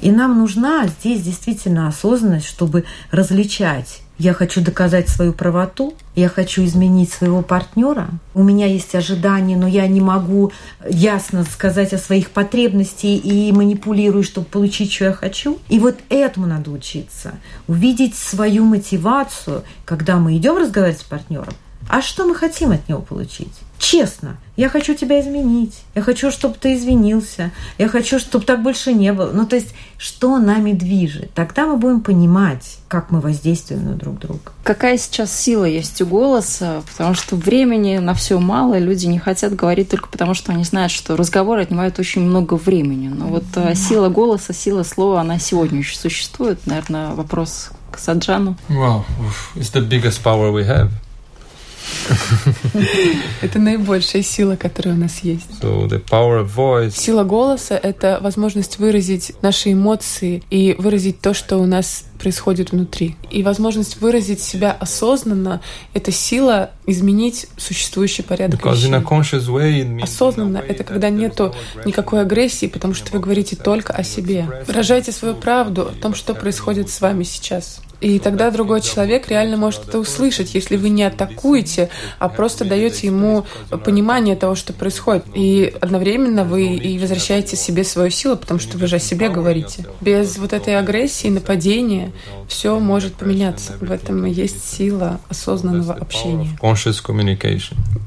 И 0.00 0.10
нам 0.10 0.38
нужна 0.40 0.88
здесь 0.88 1.22
действительно 1.22 1.86
осознанность, 1.86 2.46
чтобы 2.46 2.84
различать 3.12 4.00
я 4.18 4.32
хочу 4.32 4.60
доказать 4.60 5.08
свою 5.08 5.32
правоту, 5.32 5.94
я 6.14 6.28
хочу 6.28 6.64
изменить 6.64 7.12
своего 7.12 7.42
партнера, 7.42 8.08
у 8.34 8.42
меня 8.42 8.66
есть 8.66 8.94
ожидания, 8.94 9.56
но 9.56 9.66
я 9.66 9.86
не 9.86 10.00
могу 10.00 10.52
ясно 10.88 11.44
сказать 11.44 11.92
о 11.92 11.98
своих 11.98 12.30
потребностях 12.30 13.24
и 13.24 13.52
манипулирую, 13.52 14.22
чтобы 14.22 14.46
получить, 14.46 14.92
что 14.92 15.06
я 15.06 15.12
хочу. 15.12 15.58
И 15.68 15.78
вот 15.78 15.96
этому 16.08 16.46
надо 16.46 16.70
учиться. 16.70 17.32
Увидеть 17.66 18.14
свою 18.14 18.64
мотивацию, 18.64 19.64
когда 19.84 20.18
мы 20.18 20.36
идем 20.36 20.56
разговаривать 20.56 21.00
с 21.00 21.04
партнером, 21.04 21.54
а 21.88 22.02
что 22.02 22.26
мы 22.26 22.34
хотим 22.34 22.72
от 22.72 22.88
него 22.88 23.00
получить? 23.00 23.52
Честно, 23.78 24.38
я 24.56 24.68
хочу 24.68 24.94
тебя 24.94 25.20
изменить, 25.20 25.82
я 25.94 26.00
хочу, 26.00 26.30
чтобы 26.30 26.54
ты 26.58 26.74
извинился, 26.74 27.50
я 27.76 27.88
хочу, 27.88 28.18
чтобы 28.18 28.44
так 28.44 28.62
больше 28.62 28.94
не 28.94 29.12
было. 29.12 29.30
Ну, 29.32 29.46
то 29.46 29.56
есть, 29.56 29.74
что 29.98 30.38
нами 30.38 30.72
движет? 30.72 31.32
Тогда 31.34 31.66
мы 31.66 31.76
будем 31.76 32.00
понимать, 32.00 32.78
как 32.88 33.10
мы 33.10 33.20
воздействуем 33.20 33.84
на 33.84 33.94
друг 33.94 34.18
друга. 34.18 34.52
Какая 34.62 34.96
сейчас 34.96 35.36
сила 35.36 35.64
есть 35.64 36.00
у 36.00 36.06
голоса? 36.06 36.82
Потому 36.92 37.14
что 37.14 37.36
времени 37.36 37.98
на 37.98 38.14
все 38.14 38.38
мало, 38.38 38.78
люди 38.78 39.06
не 39.06 39.18
хотят 39.18 39.54
говорить 39.54 39.90
только 39.90 40.08
потому, 40.08 40.34
что 40.34 40.52
они 40.52 40.64
знают, 40.64 40.92
что 40.92 41.16
разговоры 41.16 41.62
отнимают 41.62 41.98
очень 41.98 42.22
много 42.22 42.54
времени. 42.54 43.08
Но 43.08 43.26
вот 43.26 43.44
mm-hmm. 43.52 43.74
сила 43.74 44.08
голоса, 44.08 44.54
сила 44.54 44.84
слова, 44.84 45.20
она 45.20 45.38
сегодня 45.38 45.80
еще 45.80 45.98
существует. 45.98 46.66
Наверное, 46.66 47.12
вопрос 47.12 47.70
к 47.90 47.98
Саджану. 47.98 48.56
Wow, 48.68 49.04
it's 49.56 49.72
the 49.72 49.86
biggest 49.86 50.22
power 50.22 50.50
we 50.50 50.66
have. 50.66 50.90
Это 53.40 53.58
наибольшая 53.58 54.22
сила, 54.22 54.56
которая 54.56 54.94
у 54.94 54.98
нас 54.98 55.20
есть. 55.22 55.48
So 55.60 55.88
the 55.88 56.02
power 56.04 56.44
of 56.44 56.54
voice. 56.54 56.92
Сила 56.92 57.24
голоса— 57.24 57.74
это 57.82 58.18
возможность 58.20 58.78
выразить 58.78 59.32
наши 59.42 59.72
эмоции 59.72 60.42
и 60.50 60.74
выразить 60.78 61.20
то, 61.20 61.34
что 61.34 61.58
у 61.58 61.66
нас 61.66 62.04
происходит 62.18 62.72
внутри. 62.72 63.16
И 63.30 63.42
возможность 63.42 64.00
выразить 64.00 64.40
себя 64.40 64.72
осознанно— 64.72 65.60
это 65.94 66.10
сила 66.12 66.70
изменить 66.86 67.46
существующий 67.56 68.22
порядок 68.22 68.64
вещей. 68.64 70.02
Осознанно— 70.02 70.58
это 70.68 70.84
когда 70.84 71.10
нету 71.10 71.54
никакой 71.84 72.20
агрессии, 72.22 72.66
потому 72.66 72.94
что 72.94 73.12
вы 73.12 73.20
говорите 73.20 73.56
только 73.56 73.92
о 73.92 74.02
себе. 74.02 74.46
Выражайте 74.66 75.12
свою 75.12 75.34
правду 75.34 75.82
о 75.82 75.92
том, 76.00 76.14
что 76.14 76.34
происходит 76.34 76.88
с 76.88 77.00
вами 77.00 77.24
сейчас. 77.24 77.80
И 78.00 78.18
тогда 78.18 78.50
другой 78.50 78.80
человек 78.80 79.28
реально 79.28 79.56
может 79.56 79.88
это 79.88 79.98
услышать, 79.98 80.54
если 80.54 80.76
вы 80.76 80.88
не 80.88 81.04
атакуете, 81.04 81.90
а 82.18 82.28
просто 82.28 82.64
даете 82.64 83.06
ему 83.06 83.44
понимание 83.84 84.36
того, 84.36 84.54
что 84.54 84.72
происходит. 84.72 85.24
И 85.34 85.74
одновременно 85.80 86.44
вы 86.44 86.66
и 86.76 86.98
возвращаете 86.98 87.56
себе 87.56 87.84
свою 87.84 88.10
силу, 88.10 88.36
потому 88.36 88.60
что 88.60 88.78
вы 88.78 88.86
же 88.86 88.96
о 88.96 88.98
себе 88.98 89.28
говорите. 89.28 89.86
Без 90.00 90.38
вот 90.38 90.52
этой 90.52 90.76
агрессии, 90.76 91.28
нападения 91.28 92.12
все 92.48 92.78
может 92.78 93.14
поменяться. 93.14 93.74
В 93.80 93.90
этом 93.90 94.26
и 94.26 94.30
есть 94.30 94.68
сила 94.68 95.20
осознанного 95.28 95.94
общения. 95.94 96.48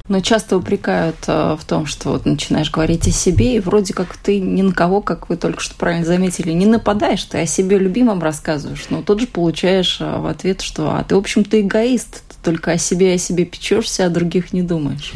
Но 0.08 0.22
часто 0.22 0.58
упрекают 0.58 1.18
э, 1.28 1.58
в 1.60 1.66
том, 1.66 1.86
что 1.86 2.10
вот 2.10 2.26
начинаешь 2.26 2.72
говорить 2.72 3.08
о 3.08 3.12
себе, 3.12 3.56
и 3.56 3.60
вроде 3.60 3.94
как 3.94 4.16
ты 4.16 4.40
ни 4.40 4.62
на 4.62 4.72
кого, 4.72 5.02
как 5.02 5.30
вы 5.30 5.36
только 5.36 5.62
что 5.62 5.76
правильно 5.76 6.06
заметили, 6.06 6.52
не 6.52 6.66
нападаешь, 6.66 7.24
ты 7.24 7.40
о 7.40 7.46
себе 7.46 7.78
любимом 7.78 8.22
рассказываешь, 8.22 8.86
но 8.90 9.02
тут 9.02 9.20
же 9.20 9.28
получаешь 9.28 9.77
получаешь 9.78 9.98
а, 10.00 10.20
в 10.20 10.26
ответ, 10.28 10.62
что 10.62 10.92
а 10.92 11.04
ты, 11.04 11.16
в 11.16 11.20
общем-то, 11.20 11.60
эгоист, 11.60 12.24
ты 12.28 12.36
только 12.44 12.72
о 12.72 12.78
себе 12.78 13.14
о 13.14 13.18
себе 13.18 13.46
печешься, 13.46 14.06
а 14.06 14.10
других 14.10 14.54
не 14.54 14.62
думаешь. 14.62 15.14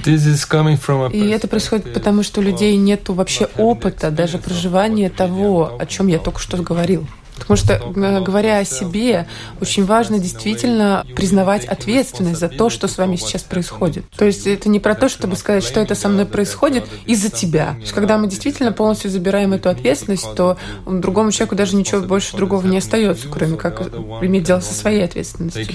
И 1.10 1.30
это 1.30 1.48
происходит 1.48 1.94
потому, 1.94 2.24
что 2.24 2.41
у 2.41 2.44
людей 2.44 2.75
нет 2.77 3.10
вообще 3.10 3.48
опыта, 3.58 4.12
даже 4.12 4.38
проживания 4.38 5.10
того, 5.10 5.77
о 5.80 5.86
чем 5.86 6.08
я 6.08 6.20
только 6.20 6.39
что 6.39 6.58
говорил. 6.58 7.08
Потому 7.41 7.57
что, 7.57 7.74
э, 7.74 8.21
говоря 8.21 8.60
о 8.60 8.65
себе, 8.65 9.27
очень 9.60 9.86
важно 9.86 10.19
действительно 10.19 11.05
признавать 11.15 11.65
ответственность 11.65 12.39
за 12.39 12.50
то, 12.50 12.69
что 12.69 12.88
с 12.88 12.98
вами 12.98 13.15
сейчас 13.15 13.41
происходит. 13.43 14.05
То 14.15 14.25
есть 14.25 14.48
это 14.48 14.69
не 14.69 14.79
про 14.79 14.95
то, 14.95 15.10
чтобы 15.10 15.36
сказать, 15.36 15.63
что 15.63 15.79
это 15.79 15.95
со 15.95 16.07
мной 16.07 16.25
происходит 16.25 16.86
из-за 17.05 17.29
тебя. 17.29 17.74
То 17.74 17.81
есть 17.81 17.93
когда 17.93 18.17
мы 18.17 18.27
действительно 18.27 18.71
полностью 18.71 19.10
забираем 19.10 19.53
эту 19.53 19.69
ответственность, 19.69 20.36
то 20.36 20.57
другому 20.86 21.31
человеку 21.31 21.55
даже 21.55 21.75
ничего 21.75 22.01
больше 22.01 22.38
другого 22.38 22.65
не 22.67 22.77
остается, 22.77 23.27
кроме 23.27 23.57
как 23.57 23.81
иметь 24.21 24.43
дело 24.43 24.60
со 24.60 24.74
своей 24.74 25.03
ответственностью. 25.03 25.65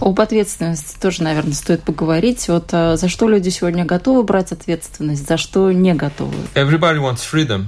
Об 0.00 0.20
ответственности 0.20 0.96
тоже, 1.00 1.22
наверное, 1.22 1.52
стоит 1.52 1.82
поговорить. 1.82 2.48
Вот 2.48 2.68
а, 2.72 2.96
за 2.96 3.08
что 3.08 3.28
люди 3.28 3.48
сегодня 3.48 3.84
готовы 3.84 4.22
брать 4.22 4.52
ответственность, 4.52 5.26
за 5.26 5.36
что 5.36 5.72
не 5.72 5.94
готовы? 5.94 6.34
Everybody 6.54 6.98
wants 6.98 7.20
freedom. 7.30 7.64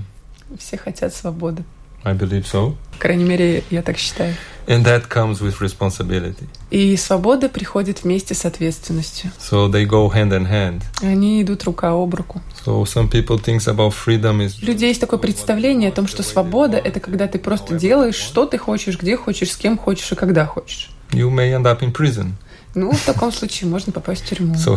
Все 0.59 0.77
хотят 0.79 1.15
свободы. 1.15 1.65
I 2.05 2.15
believe 2.15 2.45
so. 2.45 2.75
По 2.93 2.99
крайней 2.99 3.25
мере, 3.25 3.63
я 3.71 3.83
так 3.83 3.97
считаю. 3.97 4.35
And 4.67 4.85
that 4.85 5.09
comes 5.09 5.41
with 5.41 5.61
responsibility. 5.61 6.47
И 6.71 6.95
свобода 6.97 7.49
приходит 7.49 8.05
вместе 8.05 8.35
с 8.35 8.45
ответственностью. 8.45 9.31
So 9.39 9.71
they 9.71 9.87
go 9.87 10.13
hand 10.13 10.33
in 10.33 10.47
hand. 10.47 10.83
Они 11.01 11.43
идут 11.43 11.65
рука 11.65 11.93
об 11.93 12.15
руку. 12.15 12.43
So 12.67 12.83
some 12.85 13.09
people 13.09 13.43
think 13.43 13.61
about 13.61 13.95
freedom 13.95 14.45
is... 14.45 14.63
У 14.63 14.67
людей 14.67 14.89
есть 14.89 15.01
такое 15.01 15.19
представление 15.19 15.89
о 15.89 15.93
том, 15.93 16.07
что 16.07 16.23
свобода— 16.23 16.77
это 16.85 17.01
когда 17.01 17.27
ты 17.29 17.39
просто 17.39 17.79
делаешь, 17.79 18.17
что 18.17 18.45
ты 18.45 18.59
хочешь, 18.59 18.99
где 18.99 19.17
хочешь, 19.17 19.53
с 19.53 19.57
кем 19.57 19.79
хочешь 19.79 20.13
и 20.13 20.15
когда 20.15 20.45
хочешь. 20.45 20.91
You 21.13 21.31
may 21.31 21.55
end 21.55 21.65
up 21.65 21.81
in 21.81 21.91
prison. 21.91 22.33
Ну, 22.75 22.93
в 22.93 23.05
таком 23.05 23.33
случае 23.33 23.71
можно 23.71 23.93
попасть 23.93 24.23
в 24.23 24.29
тюрьму. 24.29 24.55
So. 24.55 24.77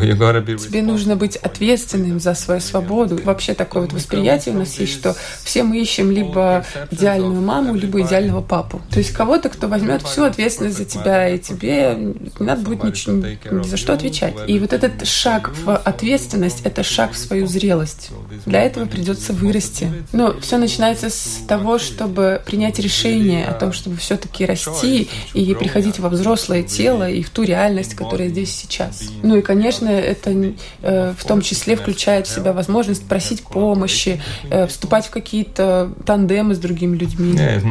Тебе 0.58 0.82
нужно 0.82 1.16
быть 1.16 1.36
ответственным 1.36 2.20
за 2.20 2.34
свою 2.34 2.62
свободу. 2.62 3.20
Вообще 3.24 3.54
такое 3.54 3.84
вот 3.84 3.94
восприятие 3.94 4.56
у 4.56 4.60
нас 4.60 4.80
есть, 4.80 4.94
что 4.94 5.16
все 5.44 5.64
мы 5.64 5.80
ищем 5.80 6.12
либо 6.12 6.66
идеальную 6.90 7.42
маму, 7.42 7.76
либо 7.76 8.02
идеального 8.02 8.42
папу. 8.42 8.82
То 8.90 9.00
есть 9.00 9.12
кого-то, 9.12 9.50
кто 9.50 9.68
возьмет 9.68 10.02
всю 10.04 10.24
ответственность 10.24 10.78
за 10.78 10.86
тебя, 10.86 11.30
и 11.30 11.38
тебе 11.40 11.96
не 12.40 12.46
надо 12.46 12.62
будет 12.62 12.84
ничего, 12.84 13.14
ни 13.16 13.68
за 13.68 13.78
что 13.78 13.94
отвечать. 13.94 14.36
И 14.48 14.60
вот 14.60 14.74
этот 14.74 15.08
шаг 15.08 15.52
в 15.64 15.76
ответственность— 15.76 16.62
это 16.64 16.84
шаг 16.84 17.14
в 17.14 17.18
свою 17.18 17.48
зрелость. 17.48 18.10
Для 18.46 18.62
этого 18.62 18.86
придется 18.86 19.34
вырасти. 19.34 19.92
Но 20.12 20.40
все 20.40 20.58
начинается 20.58 21.10
с 21.10 21.40
того, 21.48 21.80
чтобы 21.80 22.42
принять 22.46 22.80
решение 22.80 23.46
о 23.46 23.54
том, 23.54 23.74
чтобы 23.74 23.98
все-таки 23.98 24.46
расти 24.46 25.10
и 25.34 25.54
приходить 25.56 26.00
во 26.00 26.10
взрослое 26.10 26.64
тело 26.64 27.10
и 27.10 27.22
в 27.24 27.30
ту 27.30 27.44
реальность, 27.44 27.91
реальность, 27.92 27.96
которая 27.96 28.30
здесь 28.30 28.56
сейчас. 28.56 29.04
Ну 29.24 29.38
и, 29.38 29.42
конечно, 29.42 29.88
это 29.88 30.32
э, 30.82 31.14
в 31.18 31.26
том 31.26 31.42
числе 31.42 31.76
включает 31.76 32.28
в 32.28 32.34
себя 32.34 32.54
возможность 32.54 33.08
просить 33.08 33.44
помощи, 33.44 34.22
э, 34.50 34.68
вступать 34.68 35.06
в 35.06 35.10
какие-то 35.10 35.92
тандемы 36.06 36.56
с 36.56 36.60
другими 36.60 36.96
людьми. 36.98 37.34
Yeah, 37.34 37.62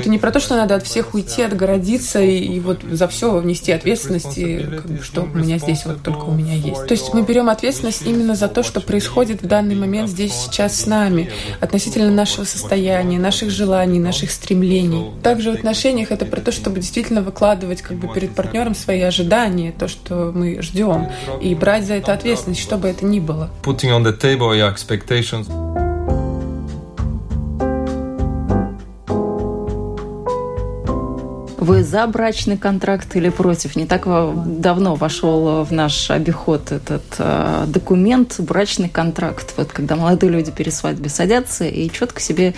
это 0.00 0.08
не 0.08 0.18
про 0.18 0.30
то, 0.30 0.40
что 0.40 0.56
надо 0.56 0.74
от 0.76 0.84
всех 0.84 1.14
уйти, 1.14 1.42
отгородиться 1.42 2.20
и, 2.20 2.38
и 2.38 2.60
вот 2.60 2.80
за 2.90 3.08
все 3.08 3.38
внести 3.38 3.72
ответственность, 3.72 4.38
и, 4.38 4.58
как 4.58 4.86
бы, 4.86 5.02
что 5.02 5.22
у 5.22 5.26
меня 5.26 5.58
здесь 5.58 5.84
вот 5.86 6.02
только 6.02 6.24
у 6.24 6.32
меня 6.32 6.54
есть. 6.54 6.86
То 6.86 6.92
есть 6.92 7.12
мы 7.14 7.22
берем 7.22 7.48
ответственность 7.48 8.02
именно 8.06 8.34
за 8.34 8.48
то, 8.48 8.62
что 8.62 8.80
происходит 8.80 9.42
в 9.42 9.46
данный 9.46 9.74
момент 9.74 10.08
здесь 10.08 10.32
сейчас 10.32 10.80
с 10.80 10.86
нами, 10.86 11.30
относительно 11.60 12.10
нашего 12.10 12.44
состояния, 12.44 13.18
наших 13.18 13.50
желаний, 13.50 13.98
наших 13.98 14.30
стремлений. 14.30 15.10
Также 15.22 15.52
в 15.52 15.54
отношениях 15.54 16.10
это 16.10 16.24
про 16.24 16.40
то, 16.40 16.52
чтобы 16.52 16.80
действительно 16.80 17.22
выкладывать 17.22 17.82
как 17.82 17.96
бы 17.96 18.12
перед 18.12 18.33
партнерам 18.34 18.74
свои 18.74 19.00
ожидания, 19.00 19.72
то, 19.72 19.88
что 19.88 20.32
мы 20.34 20.60
ждем, 20.62 21.08
и 21.40 21.54
брать 21.54 21.86
за 21.86 21.94
это 21.94 22.12
ответственность, 22.12 22.60
что 22.60 22.76
бы 22.76 22.88
это 22.88 23.04
ни 23.04 23.20
было. 23.20 23.50
Putting 23.62 23.90
on 23.90 24.04
the 24.04 24.18
table 24.18 24.56
your 24.56 24.72
expectations. 24.74 25.48
Вы 31.64 31.82
за 31.82 32.06
брачный 32.06 32.58
контракт 32.58 33.16
или 33.16 33.30
против? 33.30 33.74
Не 33.74 33.86
так 33.86 34.04
давно 34.60 34.96
вошел 34.96 35.64
в 35.64 35.72
наш 35.72 36.10
обиход 36.10 36.70
этот 36.72 37.04
э, 37.16 37.64
документ 37.68 38.34
брачный 38.38 38.90
контракт. 38.90 39.54
Вот 39.56 39.72
когда 39.72 39.96
молодые 39.96 40.30
люди 40.30 40.50
перед 40.50 40.74
свадьбой 40.74 41.08
садятся 41.08 41.64
и 41.64 41.90
четко 41.90 42.20
себе 42.20 42.52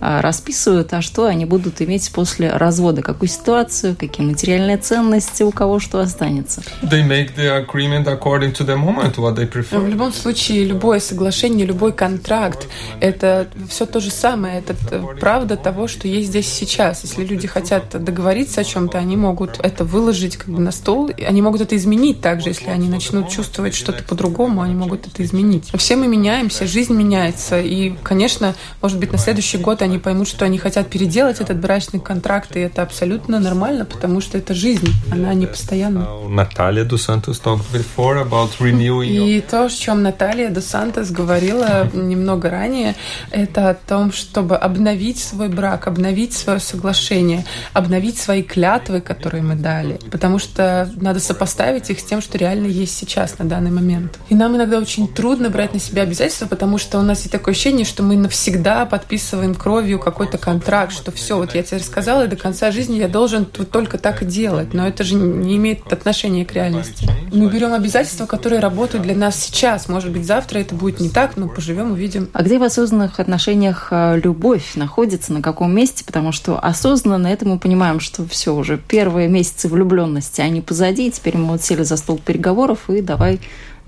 расписывают, 0.00 0.92
а 0.92 1.02
что 1.02 1.26
они 1.26 1.44
будут 1.44 1.80
иметь 1.82 2.10
после 2.12 2.50
развода, 2.50 3.02
какую 3.02 3.28
ситуацию, 3.28 3.96
какие 3.98 4.26
материальные 4.26 4.78
ценности, 4.78 5.42
у 5.42 5.50
кого 5.50 5.78
что 5.78 6.00
останется. 6.00 6.62
They 6.82 7.06
make 7.06 7.36
the 7.36 7.64
agreement 7.66 8.06
according 8.06 8.52
to 8.54 8.66
the 8.66 8.76
moment, 8.76 9.16
what 9.16 9.36
they 9.36 9.50
prefer. 9.50 9.78
В 9.78 9.88
любом 9.88 10.12
случае, 10.12 10.64
любое 10.64 11.00
соглашение, 11.00 11.66
любой 11.66 11.92
контракт– 11.92 12.68
это 13.00 13.48
все 13.68 13.86
то 13.86 14.00
же 14.00 14.10
самое. 14.10 14.58
Это 14.66 14.74
правда 15.20 15.56
того, 15.56 15.88
что 15.88 16.08
есть 16.08 16.28
здесь 16.28 16.46
сейчас. 16.46 17.02
Если 17.02 17.24
люди 17.24 17.46
хотят 17.46 18.02
договориться 18.02 18.62
о 18.62 18.64
чем-то, 18.64 18.98
они 18.98 19.16
могут 19.16 19.58
это 19.60 19.84
выложить 19.84 20.36
как 20.36 20.48
бы 20.48 20.60
на 20.60 20.72
стол. 20.72 21.08
и 21.08 21.22
Они 21.22 21.42
могут 21.42 21.60
это 21.60 21.76
изменить 21.76 22.20
также, 22.20 22.50
если 22.50 22.70
они 22.70 22.88
начнут 22.88 23.28
чувствовать 23.28 23.74
что-то 23.74 24.02
по-другому, 24.04 24.62
они 24.62 24.74
могут 24.74 25.06
это 25.06 25.22
изменить. 25.22 25.70
Все 25.74 25.96
мы 25.96 26.06
меняемся, 26.06 26.66
жизнь 26.66 26.94
меняется. 26.94 27.60
И, 27.60 27.94
конечно, 28.02 28.54
может 28.82 28.98
быть, 28.98 29.12
на 29.12 29.18
следующий 29.18 29.58
год 29.58 29.82
они 29.82 29.89
поймут, 29.98 30.28
что 30.28 30.44
они 30.44 30.58
хотят 30.58 30.88
переделать 30.88 31.40
этот 31.40 31.58
брачный 31.58 32.00
контракт, 32.00 32.56
и 32.56 32.60
это 32.60 32.82
абсолютно 32.82 33.38
нормально, 33.38 33.84
потому 33.84 34.20
что 34.20 34.38
это 34.38 34.54
жизнь, 34.54 34.92
она 35.10 35.34
не 35.34 35.46
постоянна. 35.46 36.08
Наталья 36.28 36.84
before 36.84 38.22
about 38.22 38.50
renewing. 38.60 39.08
И 39.08 39.40
то, 39.40 39.64
о 39.64 39.68
чем 39.68 40.02
Наталья 40.02 40.50
Дос 40.50 40.66
Сантос 40.66 41.10
говорила 41.10 41.88
немного 41.92 42.50
ранее, 42.50 42.94
это 43.30 43.70
о 43.70 43.74
том, 43.74 44.12
чтобы 44.12 44.56
обновить 44.56 45.18
свой 45.18 45.48
брак, 45.48 45.86
обновить 45.86 46.32
свое 46.32 46.60
соглашение, 46.60 47.44
обновить 47.72 48.18
свои 48.18 48.42
клятвы, 48.42 49.00
которые 49.00 49.42
мы 49.42 49.54
дали. 49.54 49.98
Потому 50.10 50.38
что 50.38 50.90
надо 50.96 51.20
сопоставить 51.20 51.90
их 51.90 52.00
с 52.00 52.04
тем, 52.04 52.20
что 52.20 52.38
реально 52.38 52.66
есть 52.66 52.96
сейчас, 52.96 53.38
на 53.38 53.44
данный 53.44 53.70
момент. 53.70 54.18
И 54.28 54.34
нам 54.34 54.56
иногда 54.56 54.78
очень 54.78 55.08
трудно 55.08 55.50
брать 55.50 55.74
на 55.74 55.80
себя 55.80 56.02
обязательства, 56.02 56.46
потому 56.46 56.78
что 56.78 56.98
у 56.98 57.02
нас 57.02 57.20
есть 57.20 57.32
такое 57.32 57.52
ощущение, 57.52 57.84
что 57.84 58.02
мы 58.02 58.16
навсегда 58.16 58.86
подписываем 58.86 59.54
кровью 59.80 59.98
какой-то 59.98 60.36
контракт, 60.36 60.92
что 60.92 61.10
все, 61.10 61.38
вот 61.38 61.54
я 61.54 61.62
тебе 61.62 61.78
рассказала, 61.78 62.24
и 62.24 62.28
до 62.28 62.36
конца 62.36 62.70
жизни 62.70 62.98
я 62.98 63.08
должен 63.08 63.46
вот 63.56 63.70
только 63.70 63.96
так 63.96 64.22
и 64.22 64.26
делать. 64.26 64.74
Но 64.74 64.86
это 64.86 65.04
же 65.04 65.14
не 65.14 65.56
имеет 65.56 65.90
отношения 65.90 66.44
к 66.44 66.52
реальности. 66.52 67.08
Мы 67.32 67.48
берем 67.48 67.72
обязательства, 67.72 68.26
которые 68.26 68.60
работают 68.60 69.04
для 69.04 69.14
нас 69.14 69.36
сейчас. 69.36 69.88
Может 69.88 70.10
быть, 70.10 70.26
завтра 70.26 70.58
это 70.58 70.74
будет 70.74 71.00
не 71.00 71.08
так, 71.08 71.38
но 71.38 71.48
поживем, 71.48 71.92
увидим. 71.92 72.28
А 72.34 72.42
где 72.42 72.58
в 72.58 72.62
осознанных 72.62 73.20
отношениях 73.20 73.88
а, 73.90 74.16
любовь 74.16 74.74
находится, 74.74 75.32
на 75.32 75.40
каком 75.40 75.74
месте? 75.74 76.04
Потому 76.04 76.30
что 76.30 76.58
осознанно 76.58 77.28
это 77.28 77.48
мы 77.48 77.58
понимаем, 77.58 78.00
что 78.00 78.26
все 78.28 78.54
уже 78.54 78.76
первые 78.76 79.28
месяцы 79.28 79.66
влюбленности, 79.68 80.42
они 80.42 80.60
позади, 80.60 81.08
и 81.08 81.10
теперь 81.10 81.38
мы 81.38 81.52
вот 81.52 81.62
сели 81.62 81.84
за 81.84 81.96
стол 81.96 82.20
переговоров 82.22 82.90
и 82.90 83.00
давай 83.00 83.40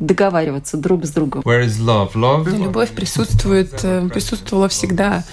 договариваться 0.07 0.77
друг 0.77 1.07
с 1.07 1.11
другом. 1.11 1.43
Where 1.43 1.65
is 1.65 1.79
love? 1.79 2.13
Love. 2.15 2.57
Любовь 2.57 2.91
присутствует, 2.91 3.73
э, 3.83 4.09
присутствовала 4.13 4.69
всегда, 4.69 5.25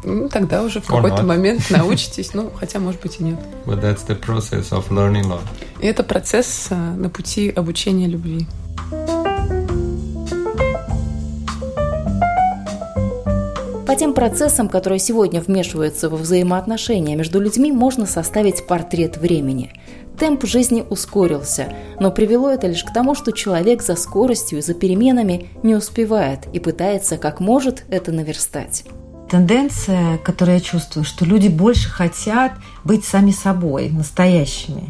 Ну, 0.03 0.29
тогда 0.29 0.63
уже 0.63 0.81
в 0.81 0.87
какой-то 0.87 1.23
момент 1.23 1.61
научитесь, 1.69 2.33
ну, 2.33 2.51
хотя, 2.55 2.79
может 2.79 3.01
быть, 3.01 3.19
и 3.19 3.23
нет. 3.23 3.39
But 3.65 3.81
that's 3.81 4.07
the 4.07 4.19
process 4.19 4.71
of 4.71 4.89
learning 4.89 5.23
love. 5.23 5.41
И 5.79 5.87
это 5.87 6.03
процесс 6.03 6.67
а, 6.69 6.75
на 6.75 7.09
пути 7.09 7.49
обучения 7.49 8.07
любви. 8.07 8.47
По 13.91 13.95
тем 13.97 14.13
процессам, 14.13 14.69
которые 14.69 14.99
сегодня 14.99 15.41
вмешиваются 15.41 16.09
во 16.09 16.15
взаимоотношения 16.15 17.17
между 17.17 17.41
людьми, 17.41 17.73
можно 17.73 18.05
составить 18.05 18.65
портрет 18.65 19.17
времени. 19.17 19.73
Темп 20.17 20.45
жизни 20.45 20.85
ускорился, 20.89 21.73
но 21.99 22.09
привело 22.09 22.49
это 22.49 22.67
лишь 22.67 22.85
к 22.85 22.93
тому, 22.93 23.15
что 23.15 23.33
человек 23.33 23.81
за 23.81 23.97
скоростью 23.97 24.59
и 24.59 24.61
за 24.61 24.75
переменами 24.75 25.49
не 25.61 25.75
успевает 25.75 26.47
и 26.53 26.59
пытается 26.59 27.17
как 27.17 27.41
может 27.41 27.83
это 27.89 28.13
наверстать. 28.13 28.85
Тенденция, 29.31 30.17
которую 30.17 30.55
я 30.55 30.61
чувствую, 30.61 31.05
что 31.05 31.23
люди 31.23 31.47
больше 31.47 31.87
хотят 31.87 32.51
быть 32.83 33.05
сами 33.05 33.31
собой, 33.31 33.89
настоящими, 33.89 34.89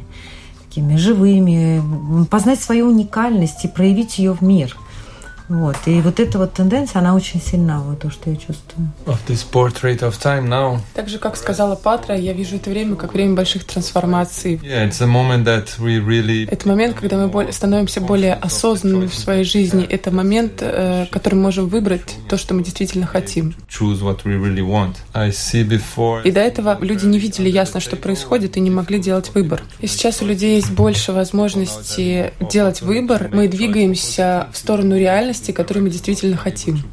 такими 0.67 0.95
живыми, 0.95 2.25
познать 2.25 2.59
свою 2.59 2.87
уникальность 2.87 3.63
и 3.65 3.67
проявить 3.67 4.17
ее 4.17 4.33
в 4.33 4.41
мир. 4.41 4.75
Вот. 5.51 5.75
И 5.85 5.99
вот 6.01 6.19
эта 6.19 6.37
вот 6.37 6.53
тенденция, 6.53 6.99
она 6.99 7.13
очень 7.13 7.41
сильна, 7.41 7.81
вот 7.81 7.99
то, 7.99 8.09
что 8.09 8.29
я 8.29 8.37
чувствую. 8.37 8.89
Of 9.05 9.17
this 9.27 9.45
portrait 9.51 9.99
of 9.99 10.13
time 10.13 10.47
now. 10.47 10.79
Так 10.93 11.09
же, 11.09 11.17
как 11.17 11.35
сказала 11.35 11.75
Патра, 11.75 12.15
я 12.17 12.31
вижу 12.31 12.55
это 12.55 12.69
время 12.69 12.95
как 12.95 13.13
время 13.13 13.35
больших 13.35 13.65
трансформаций. 13.65 14.55
Yeah, 14.63 14.87
it's 14.87 15.01
a 15.01 15.07
moment 15.07 15.43
that 15.43 15.77
we 15.79 15.99
really 15.99 16.47
Это 16.49 16.67
момент, 16.67 16.95
когда 16.95 17.17
мы 17.17 17.51
становимся 17.51 17.99
более 17.99 18.35
осознанными 18.35 19.07
в 19.07 19.15
своей 19.15 19.43
жизни. 19.43 19.83
Это 19.83 20.11
момент, 20.11 20.61
э, 20.61 21.07
который 21.11 21.35
мы 21.35 21.41
можем 21.41 21.67
выбрать 21.67 22.15
то, 22.29 22.37
что 22.37 22.53
мы 22.53 22.63
действительно 22.63 23.05
хотим. 23.05 23.53
choose 23.67 24.01
what 24.01 24.23
we 24.23 24.37
really 24.37 24.61
want. 24.61 24.95
I 25.13 25.31
see 25.31 25.67
before. 25.67 26.21
И 26.23 26.31
до 26.31 26.39
этого 26.39 26.77
люди 26.81 27.05
не 27.05 27.19
видели 27.19 27.49
ясно, 27.49 27.79
что 27.79 27.97
происходит, 27.97 28.55
и 28.55 28.59
не 28.59 28.69
могли 28.69 28.99
делать 28.99 29.31
выбор. 29.33 29.63
И 29.79 29.87
сейчас 29.87 30.21
у 30.21 30.25
людей 30.25 30.55
есть 30.55 30.71
больше 30.71 31.11
возможности 31.11 32.31
делать 32.39 32.81
выбор. 32.81 33.29
Мы 33.33 33.47
двигаемся 33.47 34.47
в 34.53 34.57
сторону 34.57 34.97
реальности, 34.97 35.40
которую 35.49 35.85
мы 35.85 35.89
действительно 35.89 36.37
хотим. 36.37 36.83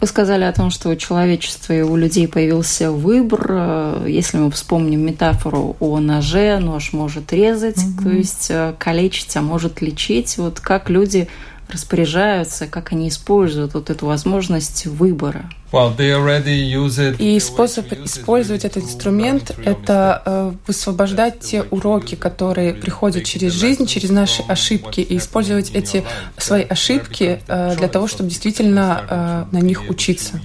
Вы 0.00 0.06
сказали 0.06 0.44
о 0.44 0.52
том, 0.52 0.70
что 0.70 0.90
у 0.90 0.96
человечества 0.96 1.72
и 1.72 1.80
у 1.80 1.96
людей 1.96 2.28
появился 2.28 2.92
выбор. 2.92 3.46
Э, 3.48 4.04
Если 4.06 4.36
мы 4.36 4.50
вспомним 4.50 5.00
метафору 5.06 5.76
о 5.80 5.98
ноже, 6.00 6.58
нож 6.58 6.92
может 6.92 7.32
резать, 7.32 7.80
то 8.02 8.10
есть 8.10 8.48
э, 8.50 8.74
калечить, 8.78 9.34
а 9.36 9.40
может 9.40 9.80
лечить. 9.80 10.36
Вот 10.36 10.60
как 10.60 10.90
люди 10.90 11.28
распоряжаются, 11.68 12.66
как 12.66 12.92
они 12.92 13.08
используют 13.08 13.74
вот 13.74 13.90
эту 13.90 14.06
возможность 14.06 14.86
выбора. 14.86 15.48
Well, 15.72 15.94
they 15.96 16.12
already 16.12 16.56
use 16.56 16.98
it. 16.98 17.16
И 17.18 17.38
способ 17.38 17.92
использовать 17.92 18.64
этот 18.64 18.82
инструмент– 18.84 19.52
это 19.64 20.22
э, 20.24 20.52
высвобождать 20.66 21.40
те 21.40 21.62
уроки, 21.70 22.16
которые 22.16 22.74
приходят 22.74 23.24
через 23.24 23.52
жизнь, 23.52 23.86
через 23.86 24.10
наши 24.10 24.42
ошибки, 24.42 25.00
и 25.00 25.16
использовать 25.16 25.70
эти 25.70 26.04
свои 26.36 26.64
ошибки 26.64 27.40
э, 27.46 27.76
для 27.76 27.88
того, 27.88 28.08
чтобы 28.08 28.30
действительно 28.30 29.46
э, 29.52 29.56
на 29.56 29.60
них 29.60 29.88
учиться. 29.88 30.40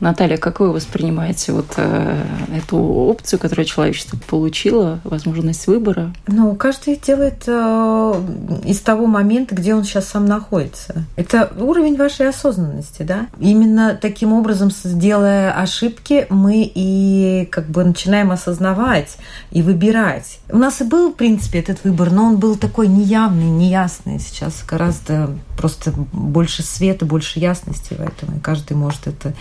Наталья, 0.00 0.38
как 0.38 0.58
вы 0.60 0.72
воспринимаете 0.72 1.52
вот 1.52 1.74
э, 1.76 2.24
эту 2.56 2.78
опцию, 2.78 3.38
которую 3.38 3.64
человечество 3.66 4.18
получило, 4.26 5.00
возможность 5.04 5.68
выбора? 5.68 6.12
Ну, 6.26 6.54
каждый 6.56 6.96
делает 6.96 7.44
э, 7.46 8.22
из 8.64 8.80
того 8.80 9.06
момента, 9.06 9.54
где 9.54 9.74
он 9.74 9.84
сейчас 9.84 10.08
сам 10.08 10.26
находится. 10.26 11.04
Это 11.14 11.52
уровень 11.58 11.96
вашей 11.96 12.28
осознанности, 12.28 13.02
да? 13.02 13.28
Именно 13.38 13.98
таким 14.00 14.32
образом, 14.32 14.70
делая 14.84 15.52
ошибки, 15.52 16.26
мы 16.30 16.70
и 16.74 17.46
как 17.50 17.68
бы 17.68 17.84
начинаем 17.84 18.30
осознавать 18.30 19.18
и 19.50 19.62
выбирать. 19.62 20.38
У 20.50 20.58
нас 20.58 20.80
и 20.80 20.84
был, 20.84 21.12
в 21.12 21.16
принципе, 21.16 21.58
этот 21.58 21.84
выбор, 21.84 22.10
но 22.10 22.26
он 22.26 22.36
был 22.38 22.56
такой 22.56 22.88
неявный, 22.88 23.50
неясный. 23.50 24.18
Сейчас 24.18 24.64
гораздо 24.66 25.30
просто 25.56 25.92
больше 26.12 26.62
света, 26.62 27.04
больше 27.04 27.38
ясности 27.38 27.94
в 27.94 28.00
этом, 28.00 28.36
и 28.36 28.40
каждый 28.40 28.76
может 28.76 29.06
это 29.06 29.34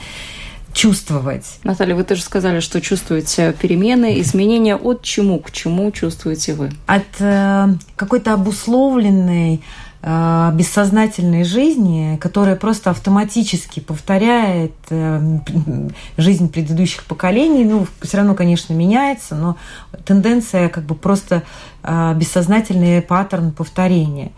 чувствовать. 0.75 1.45
Наталья, 1.63 1.95
вы 1.95 2.03
тоже 2.03 2.21
сказали, 2.21 2.59
что 2.59 2.81
чувствуете 2.81 3.55
перемены, 3.59 4.19
изменения 4.19 4.75
от 4.75 5.01
чему 5.01 5.39
к 5.39 5.51
чему 5.51 5.89
чувствуете 5.91 6.53
вы? 6.53 6.71
от 6.85 7.05
э, 7.19 7.67
какой-то 7.95 8.33
обусловленной 8.33 9.63
бессознательной 10.05 11.43
жизни, 11.43 12.19
которая 12.21 12.55
просто 12.55 12.91
автоматически 12.91 13.79
повторяет 13.79 14.73
э, 14.91 15.39
жизнь 16.17 16.51
предыдущих 16.51 17.05
поколений. 17.05 17.65
Ну, 17.65 17.87
все 18.03 18.17
равно, 18.17 18.35
конечно, 18.35 18.73
меняется, 18.73 19.33
но 19.33 19.57
тенденция 20.05 20.69
как 20.69 20.83
бы 20.83 20.93
просто 20.93 21.41
э, 21.81 22.13
бессознательный 22.15 23.01
паттерн 23.01 23.51
повторения. 23.51 24.31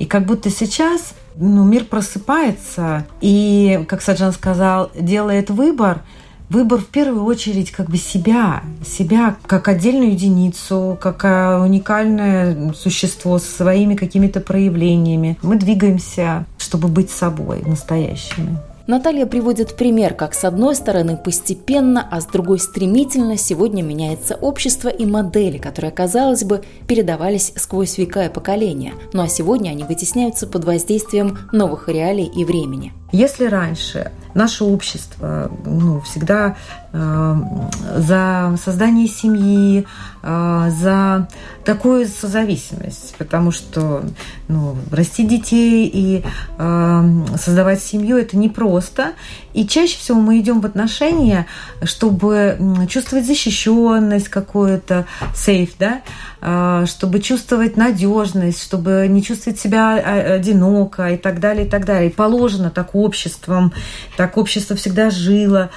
И 0.00 0.06
как 0.06 0.26
будто 0.26 0.50
сейчас 0.50 1.14
ну, 1.36 1.62
мир 1.62 1.84
просыпается 1.84 3.06
и, 3.20 3.84
как 3.88 4.02
Саджан 4.02 4.32
сказал, 4.32 4.90
делает 4.98 5.50
выбор– 5.50 6.02
выбор 6.52 6.80
в 6.80 6.86
первую 6.86 7.24
очередь 7.24 7.70
как 7.70 7.88
бы 7.88 7.96
себя, 7.96 8.62
себя 8.84 9.36
как 9.46 9.68
отдельную 9.68 10.12
единицу, 10.12 10.98
как 11.00 11.24
э, 11.24 11.58
уникальное 11.58 12.72
существо 12.74 13.38
с 13.38 13.44
своими 13.44 13.96
какими-то 13.96 14.40
проявлениями. 14.40 15.38
Мы 15.42 15.56
двигаемся, 15.56 16.44
чтобы 16.58 16.88
быть 16.88 17.10
собой 17.10 17.62
настоящими. 17.66 18.58
Наталья 18.86 19.26
приводит 19.26 19.76
пример, 19.76 20.14
как 20.14 20.34
с 20.34 20.44
одной 20.44 20.74
стороны 20.74 21.16
постепенно, 21.16 22.06
а 22.10 22.20
с 22.20 22.26
другой 22.26 22.58
стремительно 22.58 23.36
сегодня 23.36 23.82
меняется 23.82 24.34
общество 24.34 24.88
и 24.88 25.06
модели, 25.06 25.58
которые, 25.58 25.92
казалось 25.92 26.42
бы, 26.44 26.62
передавались 26.88 27.52
сквозь 27.56 27.96
века 27.96 28.24
и 28.24 28.28
поколения, 28.28 28.94
ну 29.12 29.22
а 29.22 29.28
сегодня 29.28 29.70
они 29.70 29.84
вытесняются 29.84 30.46
под 30.46 30.64
воздействием 30.64 31.38
новых 31.52 31.88
реалий 31.88 32.26
и 32.26 32.44
времени. 32.44 32.92
Если 33.12 33.44
раньше 33.44 34.10
наше 34.34 34.64
общество 34.64 35.50
ну, 35.66 36.00
всегда 36.00 36.56
за 36.92 38.56
создание 38.62 39.08
семьи, 39.08 39.86
э, 40.22 40.70
за 40.70 41.28
такую 41.64 42.06
созависимость, 42.06 43.14
потому 43.18 43.50
что 43.50 44.02
ну, 44.48 44.76
расти 44.90 45.26
детей 45.26 45.90
и 45.92 46.24
э, 46.58 47.24
создавать 47.36 47.82
семью 47.82 48.18
это 48.18 48.36
непросто. 48.36 49.12
И 49.52 49.66
чаще 49.66 49.96
всего 49.96 50.20
мы 50.20 50.40
идем 50.40 50.60
в 50.60 50.66
отношения, 50.66 51.46
чтобы 51.82 52.58
чувствовать 52.88 53.26
защищенность 53.26 54.28
какую-то, 54.28 55.06
сейф, 55.34 55.74
да, 55.78 56.02
э, 56.40 56.84
чтобы 56.86 57.20
чувствовать 57.20 57.76
надежность, 57.76 58.62
чтобы 58.62 59.06
не 59.08 59.22
чувствовать 59.22 59.60
себя 59.60 59.98
э, 59.98 60.34
одиноко 60.34 61.08
и 61.08 61.16
так 61.16 61.40
далее, 61.40 61.66
и 61.66 61.68
так 61.68 61.84
далее. 61.84 62.10
Положено 62.10 62.70
так 62.70 62.94
обществом, 62.94 63.72
так 64.16 64.36
общество 64.36 64.74
всегда 64.76 65.10
жило. 65.10 65.70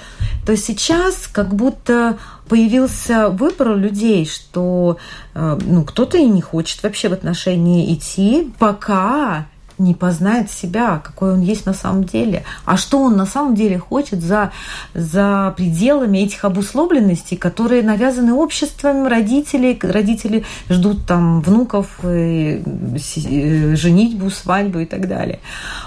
То 0.45 0.55
сейчас 0.57 1.04
как 1.31 1.53
будто 1.55 2.17
появился 2.47 3.29
выбор 3.29 3.69
у 3.69 3.75
людей, 3.75 4.25
что 4.25 4.97
э, 5.33 5.59
ну, 5.65 5.83
кто-то 5.83 6.17
и 6.17 6.25
не 6.25 6.41
хочет 6.41 6.83
вообще 6.83 7.09
в 7.09 7.13
отношении 7.13 7.93
идти, 7.93 8.53
пока 8.59 9.47
не 9.77 9.93
познает 9.93 10.49
себя, 10.49 11.01
какой 11.03 11.33
он 11.33 11.41
есть 11.41 11.65
на 11.65 11.73
самом 11.73 12.05
деле. 12.05 12.43
А 12.63 12.77
что 12.77 12.99
он 12.99 13.17
на 13.17 13.25
самом 13.25 13.55
деле 13.55 13.77
хочет 13.77 14.21
за, 14.21 14.51
за 14.93 15.53
пределами 15.57 16.19
этих 16.19 16.45
обусловленностей, 16.45 17.37
которые 17.37 17.83
навязаны 17.83 18.33
обществом, 18.33 19.07
родителей. 19.07 19.77
Родители 19.81 20.45
ждут 20.69 21.05
там 21.05 21.41
внуков, 21.41 21.87
э, 22.03 22.61
э, 22.61 23.75
женитьбу, 23.75 24.29
свадьбу 24.29 24.79
и 24.79 24.85
так 24.85 25.07
далее. 25.07 25.39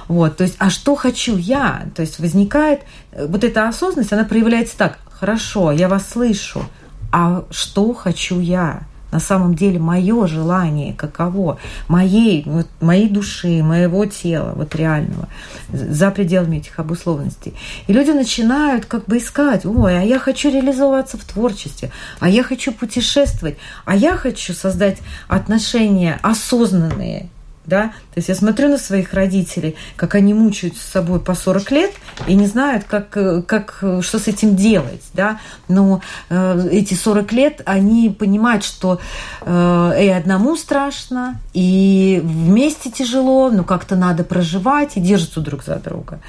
Вот, 0.07 0.37
то 0.37 0.45
есть, 0.45 0.57
а 0.59 0.71
что 0.71 0.95
хочу 0.95 1.37
я? 1.37 1.87
То 1.95 2.03
есть 2.03 2.19
возникает 2.19 2.83
вот 3.13 3.45
эта 3.45 3.69
осознанность, 3.69 4.13
она 4.13 4.25
проявляется 4.25 4.77
так, 4.77 4.99
хорошо, 5.19 5.73
я 5.73 5.89
вас 5.89 6.09
слышу, 6.09 6.65
а 7.13 7.45
что 7.51 7.93
хочу 7.95 8.41
я? 8.41 8.87
на 9.11 9.21
самом 9.21 9.55
деле 9.55 9.79
мое 9.79 10.27
желание 10.27 10.93
каково, 10.93 11.59
моей, 11.89 12.43
вот, 12.45 12.67
моей 12.81 13.09
души, 13.09 13.63
моего 13.63 14.05
тела, 14.05 14.53
вот 14.55 14.75
реального, 14.75 15.29
за 15.73 16.11
пределами 16.11 16.59
этих 16.59 16.79
обусловленностей. 16.79 17.55
И 17.87 17.93
люди 17.93 18.11
начинают 18.11 18.85
как 18.85 19.07
бы 19.07 19.17
искать, 19.17 19.65
ой, 19.65 19.99
а 19.99 20.03
я 20.03 20.19
хочу 20.19 20.51
реализовываться 20.51 21.17
в 21.17 21.25
творчестве, 21.25 21.91
а 22.21 22.29
я 22.29 22.43
хочу 22.43 22.73
путешествовать, 22.73 23.57
а 23.87 23.97
я 23.97 24.15
хочу 24.15 24.53
создать 24.53 24.99
отношения 25.27 26.19
осознанные, 26.23 27.31
да, 27.69 27.89
то 28.13 28.17
есть 28.17 28.29
я 28.29 28.35
смотрю 28.35 28.69
на 28.69 28.79
своих 28.79 29.13
родителей, 29.13 29.77
как 29.97 30.15
они 30.15 30.33
мучаются 30.33 30.83
с 30.83 30.91
собой 30.91 31.21
по 31.21 31.35
40 31.35 31.71
лет 31.71 31.93
и 32.27 32.35
не 32.35 32.47
знают, 32.47 32.85
как, 32.85 33.11
как, 33.47 33.85
что 34.01 34.19
с 34.19 34.27
этим 34.27 34.57
делать, 34.57 35.03
да, 35.13 35.39
но 35.69 36.01
э, 36.31 36.69
эти 36.73 36.95
40 36.95 37.33
лет 37.33 37.63
они 37.67 38.09
понимают, 38.11 38.65
что 38.65 39.01
э, 39.43 40.05
и 40.05 40.09
одному 40.09 40.57
страшно, 40.57 41.41
и 41.53 42.21
вместе 42.25 42.91
тяжело, 42.91 43.51
но 43.51 43.65
как-то 43.65 43.97
надо 43.97 44.25
проживать 44.25 44.97
и 44.97 45.01
держатся 45.01 45.41
друг 45.41 45.63
за 45.63 45.77
друга, 45.77 46.21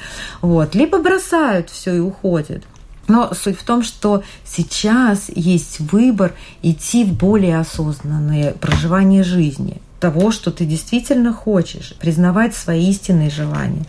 вот, 0.42 0.76
либо 0.76 1.02
бросают 1.02 1.70
все 1.70 1.96
и 1.96 2.00
уходят. 2.00 2.64
Но 3.08 3.34
суть 3.34 3.58
в 3.58 3.64
том, 3.64 3.82
что 3.82 4.24
сейчас 4.46 5.30
есть 5.30 5.80
выбор 5.80 6.34
идти 6.62 7.04
в 7.04 7.14
более 7.14 7.58
осознанное 7.60 8.52
проживание 8.52 9.24
жизни– 9.24 9.82
того, 10.00 10.32
что 10.32 10.52
ты 10.52 10.66
действительно 10.66 11.34
хочешь, 11.34 11.94
признавать 12.00 12.56
свои 12.56 12.90
истинные 12.90 13.30
желания, 13.30 13.86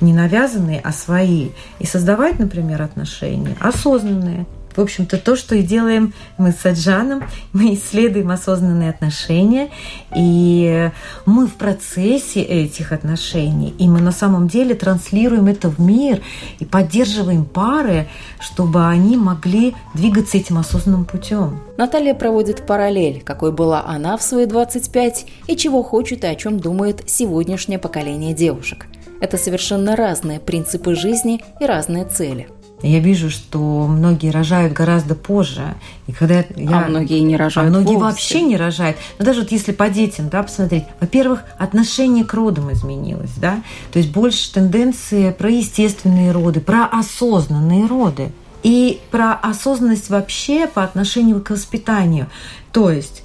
не 0.00 0.12
навязанные, 0.12 0.80
а 0.80 0.92
свои, 0.92 1.50
и 1.78 1.86
создавать, 1.86 2.38
например, 2.38 2.82
отношения 2.82 3.56
осознанные, 3.60 4.46
в 4.76 4.80
общем-то, 4.80 5.18
то, 5.18 5.36
что 5.36 5.54
и 5.54 5.62
делаем 5.62 6.12
мы 6.38 6.52
с 6.52 6.64
Аджаном. 6.66 7.22
Мы 7.52 7.74
исследуем 7.74 8.30
осознанные 8.30 8.90
отношения, 8.90 9.70
и 10.14 10.90
мы 11.24 11.46
в 11.46 11.54
процессе 11.54 12.42
этих 12.42 12.90
отношений, 12.90 13.72
и 13.78 13.88
мы 13.88 14.00
на 14.00 14.10
самом 14.10 14.48
деле 14.48 14.74
транслируем 14.74 15.46
это 15.46 15.68
в 15.68 15.78
мир 15.78 16.20
и 16.58 16.64
поддерживаем 16.64 17.44
пары, 17.44 18.08
чтобы 18.40 18.86
они 18.86 19.16
могли 19.16 19.74
двигаться 19.94 20.36
этим 20.36 20.58
осознанным 20.58 21.04
путем. 21.04 21.60
Наталья 21.76 22.14
проводит 22.14 22.66
параллель, 22.66 23.22
какой 23.22 23.52
была 23.52 23.84
она 23.86 24.16
в 24.16 24.22
свои 24.22 24.46
25 24.46 25.26
и 25.46 25.56
чего 25.56 25.82
хочет 25.82 26.24
и 26.24 26.26
о 26.26 26.34
чем 26.34 26.58
думает 26.58 27.08
сегодняшнее 27.08 27.78
поколение 27.78 28.34
девушек. 28.34 28.86
Это 29.20 29.38
совершенно 29.38 29.96
разные 29.96 30.40
принципы 30.40 30.94
жизни 30.94 31.42
и 31.60 31.66
разные 31.66 32.04
цели. 32.04 32.48
Я 32.84 32.98
вижу, 32.98 33.30
что 33.30 33.86
многие 33.86 34.30
рожают 34.30 34.74
гораздо 34.74 35.14
позже. 35.14 35.74
И 36.06 36.12
когда 36.12 36.44
я... 36.54 36.84
А 36.84 36.88
многие 36.88 37.20
не 37.20 37.34
рожают 37.34 37.68
А 37.68 37.70
многие 37.70 37.94
вовсе. 37.94 38.04
вообще 38.04 38.42
не 38.42 38.58
рожают. 38.58 38.98
Но 39.18 39.24
даже 39.24 39.40
вот 39.40 39.52
если 39.52 39.72
по 39.72 39.88
детям, 39.88 40.28
да, 40.28 40.42
посмотреть. 40.42 40.84
Во-первых, 41.00 41.44
отношение 41.58 42.24
к 42.24 42.34
родам 42.34 42.70
изменилось, 42.72 43.32
да. 43.38 43.62
То 43.90 43.98
есть 43.98 44.12
больше 44.12 44.52
тенденции 44.52 45.30
про 45.30 45.48
естественные 45.48 46.32
роды, 46.32 46.60
про 46.60 46.84
осознанные 46.84 47.86
роды. 47.86 48.32
И 48.62 49.00
про 49.10 49.32
осознанность 49.32 50.10
вообще 50.10 50.66
по 50.66 50.84
отношению 50.84 51.42
к 51.42 51.50
воспитанию. 51.50 52.28
То 52.70 52.90
есть 52.90 53.22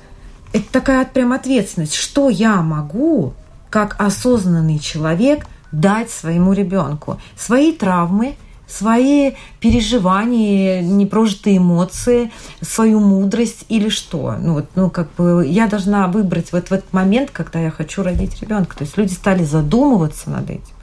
это 0.54 0.72
такая 0.72 1.04
прям 1.04 1.34
ответственность, 1.34 1.95
что 1.95 2.30
я 2.30 2.62
могу 2.62 3.34
как 3.69 3.98
осознанный 4.00 4.80
человек 4.80 5.48
дать 5.74 6.10
своему 6.12 6.54
ребенку. 6.54 7.19
Свои 7.36 7.74
травмы– 7.74 8.36
свои 8.69 9.34
переживания, 9.60 10.82
непрожитые 10.82 11.58
эмоции, 11.58 12.32
свою 12.62 12.99
мудрость 12.99 13.65
или 13.69 13.89
что. 13.89 14.36
Ну, 14.39 14.53
вот, 14.53 14.69
ну, 14.75 14.89
как 14.89 15.13
бы 15.15 15.45
я 15.47 15.67
должна 15.67 16.08
выбрать 16.08 16.51
вот 16.51 16.69
в 16.69 16.71
этот 16.71 16.93
момент, 16.93 17.32
когда 17.32 17.60
я 17.60 17.71
хочу 17.71 18.03
родить 18.03 18.39
ребенка. 18.41 18.77
То 18.77 18.84
есть 18.84 18.97
люди 18.97 19.13
стали 19.13 19.43
задумываться 19.43 20.29
над 20.29 20.49
этим. 20.49 20.75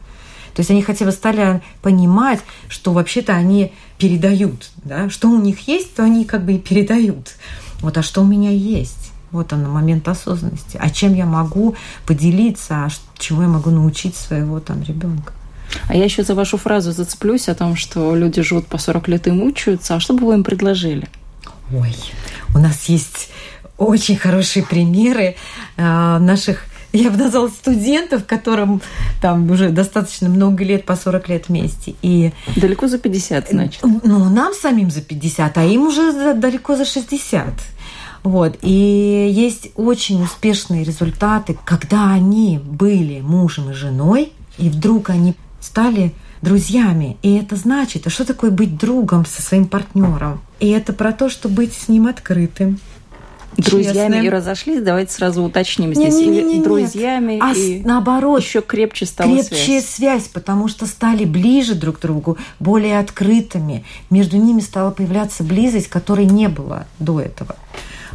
То 0.54 0.60
есть 0.60 0.70
они 0.70 0.80
хотя 0.82 1.04
бы 1.04 1.12
стали 1.12 1.60
понимать, 1.82 2.40
что 2.68 2.92
вообще-то 2.92 3.34
они 3.34 3.74
передают, 3.98 4.70
да, 4.84 5.10
что 5.10 5.28
у 5.28 5.38
них 5.38 5.68
есть, 5.68 5.94
то 5.94 6.02
они 6.02 6.24
как 6.24 6.46
бы 6.46 6.54
и 6.54 6.58
передают. 6.58 7.34
Вот, 7.80 7.98
а 7.98 8.02
что 8.02 8.22
у 8.22 8.24
меня 8.24 8.50
есть? 8.50 9.12
Вот 9.32 9.52
он, 9.52 9.68
момент 9.68 10.08
осознанности. 10.08 10.78
А 10.80 10.88
чем 10.88 11.12
я 11.12 11.26
могу 11.26 11.74
поделиться, 12.06 12.86
а 12.86 12.88
чему 13.18 13.42
я 13.42 13.48
могу 13.48 13.68
научить 13.68 14.16
своего 14.16 14.60
там 14.60 14.82
ребенка? 14.82 15.34
А 15.88 15.96
я 15.96 16.04
еще 16.04 16.22
за 16.22 16.34
вашу 16.34 16.58
фразу 16.58 16.92
зацеплюсь 16.92 17.48
о 17.48 17.54
том, 17.54 17.76
что 17.76 18.14
люди 18.14 18.42
живут 18.42 18.66
по 18.66 18.78
40 18.78 19.08
лет 19.08 19.26
и 19.26 19.30
мучаются. 19.30 19.96
А 19.96 20.00
что 20.00 20.14
бы 20.14 20.26
вы 20.26 20.34
им 20.34 20.44
предложили? 20.44 21.08
Ой, 21.72 21.94
у 22.54 22.58
нас 22.58 22.84
есть 22.84 23.30
очень 23.78 24.16
хорошие 24.16 24.64
примеры 24.64 25.36
э, 25.76 26.18
наших 26.18 26.66
я 26.96 27.10
бы 27.10 27.18
назвала 27.18 27.48
студентов, 27.48 28.24
которым 28.26 28.80
там 29.20 29.50
уже 29.50 29.70
достаточно 29.70 30.28
много 30.28 30.64
лет, 30.64 30.84
по 30.84 30.96
40 30.96 31.28
лет 31.28 31.48
вместе. 31.48 31.94
И, 32.02 32.32
далеко 32.56 32.88
за 32.88 32.98
50, 32.98 33.50
значит. 33.50 33.82
Ну, 33.82 34.30
нам 34.30 34.54
самим 34.54 34.90
за 34.90 35.02
50, 35.02 35.58
а 35.58 35.64
им 35.64 35.82
уже 35.82 36.34
далеко 36.34 36.76
за 36.76 36.84
60. 36.84 37.46
Вот. 38.22 38.58
И 38.62 39.30
есть 39.30 39.70
очень 39.76 40.22
успешные 40.22 40.84
результаты, 40.84 41.56
когда 41.64 42.12
они 42.12 42.58
были 42.58 43.20
мужем 43.20 43.70
и 43.70 43.74
женой, 43.74 44.32
и 44.58 44.68
вдруг 44.68 45.10
они 45.10 45.34
стали 45.60 46.12
друзьями. 46.42 47.16
И 47.22 47.36
это 47.36 47.56
значит, 47.56 48.06
а 48.06 48.10
что 48.10 48.24
такое 48.24 48.50
быть 48.50 48.76
другом 48.78 49.24
со 49.26 49.42
своим 49.42 49.66
партнером? 49.66 50.40
И 50.60 50.68
это 50.70 50.92
про 50.92 51.12
то, 51.12 51.28
что 51.28 51.48
быть 51.48 51.72
с 51.74 51.88
ним 51.88 52.06
открытым, 52.06 52.78
друзьями 53.56 53.94
честным. 53.94 54.24
и 54.24 54.28
разошлись, 54.28 54.82
давайте 54.82 55.12
сразу 55.12 55.42
уточним 55.42 55.94
здесь. 55.94 56.14
Не-не-не-не, 56.14 56.40
Или 56.40 56.54
нет. 56.58 56.64
друзьями 56.64 57.38
А 57.42 57.52
и 57.54 57.82
наоборот, 57.82 58.42
еще 58.42 58.60
крепче 58.60 59.06
стала 59.06 59.30
крепче 59.30 59.56
связь. 59.80 59.86
связь. 59.86 60.24
потому 60.28 60.68
что 60.68 60.86
стали 60.86 61.24
ближе 61.24 61.74
друг 61.74 61.98
к 61.98 62.02
другу, 62.02 62.36
более 62.60 62.98
открытыми. 62.98 63.84
Между 64.10 64.36
ними 64.36 64.60
стала 64.60 64.90
появляться 64.90 65.42
близость, 65.42 65.88
которой 65.88 66.26
не 66.26 66.48
было 66.48 66.86
до 66.98 67.20
этого. 67.20 67.56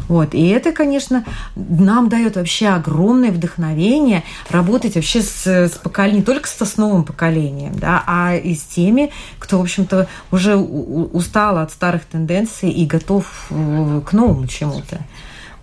Вот. 0.08 0.34
И 0.34 0.48
это, 0.50 0.72
конечно, 0.72 1.26
нам 1.56 2.10
дает 2.10 2.36
вообще 2.36 2.70
огромное 2.70 3.32
вдохновение 3.32 4.24
работать 4.50 4.96
вообще 4.96 5.22
с, 5.22 5.46
с 5.46 5.72
поколением, 5.72 6.20
не 6.20 6.26
только 6.26 6.48
с 6.48 6.78
новым 6.78 7.04
поколением, 7.04 7.74
да, 7.76 8.04
а 8.06 8.36
и 8.36 8.56
с 8.56 8.64
теми, 8.64 9.12
кто, 9.40 9.58
в 9.58 9.62
общем-то, 9.62 10.08
уже 10.32 10.56
устал 10.56 11.58
от 11.58 11.72
старых 11.72 12.06
тенденций 12.06 12.70
и 12.70 12.86
готов 12.86 13.48
э, 13.50 14.02
к 14.06 14.14
новому 14.14 14.48
чему-то. 14.48 15.00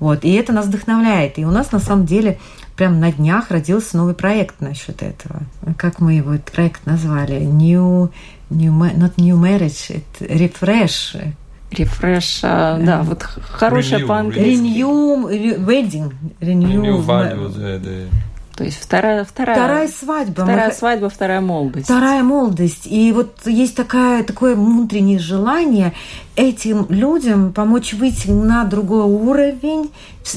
Вот. 0.01 0.25
И 0.25 0.33
это 0.33 0.53
нас 0.53 0.67
вдохновляет. 0.67 1.39
И 1.39 1.45
у 1.45 1.51
нас, 1.51 1.73
на 1.73 1.81
самом 1.81 2.07
деле, 2.07 2.39
прям 2.77 3.01
на 3.01 3.13
днях 3.13 3.51
родился 3.51 3.97
новый 3.97 4.15
проект 4.15 4.61
насчет 4.61 5.03
этого. 5.03 5.43
Как 5.77 6.01
мы 6.01 6.15
его 6.15 6.35
этот 6.35 6.53
проект 6.53 6.87
назвали? 6.87 7.41
New, 7.41 8.11
new 8.51 8.73
not 8.73 9.15
new 9.17 9.37
marriage, 9.37 10.03
это 10.19 10.33
refresh. 10.33 11.35
Рефреш, 11.71 12.41
а, 12.43 12.79
да, 12.79 13.03
вот 13.03 13.23
х- 13.23 13.41
хорошая 13.43 14.01
Renew, 14.01 14.07
по-английски. 14.07 14.65
Renew 14.65 15.29
re- 15.29 15.59
wedding. 15.67 16.13
Renew, 16.41 16.81
New 16.81 16.99
values, 17.03 17.57
uh, 17.57 17.79
the 17.79 18.07
То 18.59 18.65
есть 18.65 18.79
вторая, 18.83 19.25
вторая, 19.25 19.57
Вторая 19.57 19.89
свадьба. 19.89 20.43
Вторая 20.43 20.73
свадьба, 20.73 21.09
вторая 21.09 21.41
молодость. 21.41 21.85
Вторая 21.85 22.25
молодость. 22.25 22.89
И 22.89 23.13
вот 23.13 23.47
есть 23.47 23.77
такая, 23.77 24.25
такое 24.25 24.57
внутреннее 24.57 25.21
желание 25.21 25.93
этим 26.35 26.85
людям 26.89 27.53
помочь 27.53 27.93
выйти 27.93 28.31
на 28.31 28.65
другой 28.65 29.05
уровень, 29.05 29.93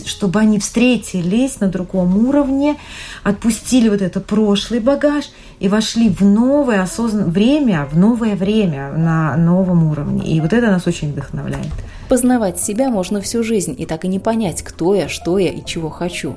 чтобы 0.06 0.40
они 0.40 0.60
встретились 0.60 1.60
на 1.62 1.68
другом 1.68 2.16
уровне, 2.28 2.78
отпустили 3.24 3.90
вот 3.90 4.04
это 4.04 4.20
прошлый 4.20 4.82
багаж 4.82 5.32
и 5.60 5.68
вошли 5.68 6.08
в 6.10 6.22
новое 6.22 6.84
осознанное 6.84 7.32
время, 7.32 7.88
в 7.92 7.98
новое 7.98 8.36
время 8.36 8.92
на 8.92 9.36
новом 9.36 9.90
уровне. 9.90 10.32
И 10.32 10.40
вот 10.42 10.54
это 10.54 10.68
нас 10.68 10.86
очень 10.86 11.12
вдохновляет. 11.12 11.74
Познавать 12.08 12.60
себя 12.60 12.92
можно 12.92 13.20
всю 13.20 13.44
жизнь 13.44 13.76
и 13.76 13.88
так 13.88 14.06
и 14.06 14.08
не 14.08 14.20
понять, 14.20 14.62
кто 14.62 14.94
я, 14.94 15.10
что 15.10 15.40
я 15.40 15.50
и 15.50 15.66
чего 15.66 15.90
хочу. 15.90 16.36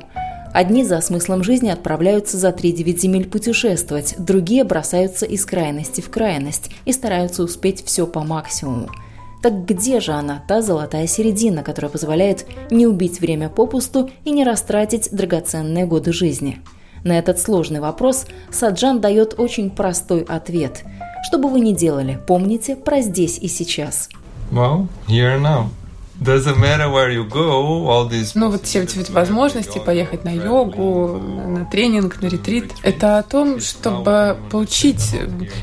Одни 0.54 0.84
за 0.84 1.00
смыслом 1.00 1.42
жизни 1.42 1.68
отправляются 1.68 2.36
за 2.36 2.52
три 2.52 2.70
девять 2.70 3.02
земель 3.02 3.28
путешествовать, 3.28 4.14
другие 4.18 4.62
бросаются 4.62 5.26
из 5.26 5.44
крайности 5.44 6.00
в 6.00 6.10
крайность 6.10 6.70
и 6.84 6.92
стараются 6.92 7.42
успеть 7.42 7.84
все 7.84 8.06
по 8.06 8.22
максимуму. 8.22 8.88
Так 9.42 9.64
где 9.66 9.98
же 9.98 10.12
она, 10.12 10.44
та 10.46 10.62
золотая 10.62 11.08
середина, 11.08 11.64
которая 11.64 11.90
позволяет 11.90 12.46
не 12.70 12.86
убить 12.86 13.20
время 13.20 13.48
попусту 13.48 14.10
и 14.24 14.30
не 14.30 14.44
растратить 14.44 15.08
драгоценные 15.10 15.86
годы 15.86 16.12
жизни? 16.12 16.62
На 17.02 17.18
этот 17.18 17.40
сложный 17.40 17.80
вопрос 17.80 18.24
Саджан 18.52 19.00
дает 19.00 19.34
очень 19.36 19.70
простой 19.70 20.22
ответ. 20.22 20.84
Что 21.26 21.38
бы 21.38 21.48
вы 21.48 21.58
ни 21.58 21.72
делали, 21.72 22.20
помните 22.28 22.76
про 22.76 23.00
здесь 23.00 23.38
и 23.38 23.48
сейчас. 23.48 24.08
well, 24.52 24.86
here 25.08 25.34
and 25.34 25.42
now. 25.42 25.68
Doesn't 26.24 26.58
matter 26.58 26.88
where 26.88 27.10
you 27.10 27.28
go, 27.28 27.86
all 27.86 28.08
these 28.08 28.32
Ну, 28.34 28.50
вот 28.50 28.64
все 28.64 28.82
эти 28.82 29.10
возможности 29.10 29.78
поехать 29.78 30.24
на 30.24 30.30
йогу, 30.30 31.18
на 31.18 31.66
тренинг, 31.66 32.22
на 32.22 32.28
ретрит, 32.28 32.72
это 32.82 33.18
о 33.18 33.22
том, 33.22 33.60
чтобы 33.60 34.38
получить 34.50 35.14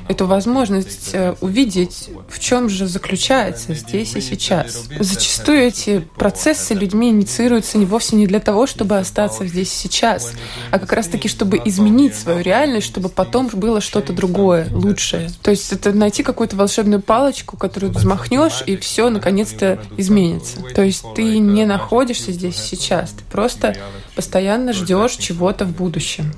эту 0.07 0.27
возможность 0.27 1.11
э, 1.13 1.33
увидеть, 1.41 2.09
в 2.29 2.39
чем 2.39 2.69
же 2.69 2.85
заключается 2.85 3.73
здесь 3.73 4.15
и 4.15 4.21
сейчас. 4.21 4.87
Зачастую 4.99 5.61
эти 5.61 6.07
процессы 6.15 6.75
людьми 6.75 7.09
инициируются 7.09 7.79
не 7.79 7.87
вовсе 7.87 8.15
не 8.15 8.27
для 8.27 8.39
того, 8.39 8.67
чтобы 8.67 8.99
остаться 8.99 9.47
здесь 9.47 9.73
и 9.73 9.87
сейчас, 9.87 10.33
а 10.69 10.77
как 10.77 10.93
раз-таки, 10.93 11.27
чтобы 11.27 11.59
изменить 11.65 12.13
свою 12.13 12.41
реальность, 12.41 12.85
чтобы 12.85 13.09
потом 13.09 13.49
было 13.51 13.81
что-то 13.81 14.13
другое, 14.13 14.67
лучшее. 14.71 15.31
То 15.41 15.49
есть 15.49 15.73
это 15.73 15.91
найти 15.91 16.21
какую-то 16.21 16.55
волшебную 16.55 17.01
палочку, 17.01 17.57
которую 17.57 17.91
взмахнешь, 17.91 18.61
и 18.67 18.77
все 18.77 19.09
наконец-то 19.09 19.79
изменится. 19.97 20.50
То 20.75 20.83
есть 20.83 21.03
ты 21.15 21.37
не 21.39 21.65
находишься 21.65 22.31
здесь 22.31 22.55
сейчас, 22.55 23.11
ты 23.11 23.23
просто 23.31 23.75
постоянно 24.15 24.73
ждешь 24.73 25.15
чего-то 25.15 25.65
в 25.65 25.75
будущем. 25.75 26.33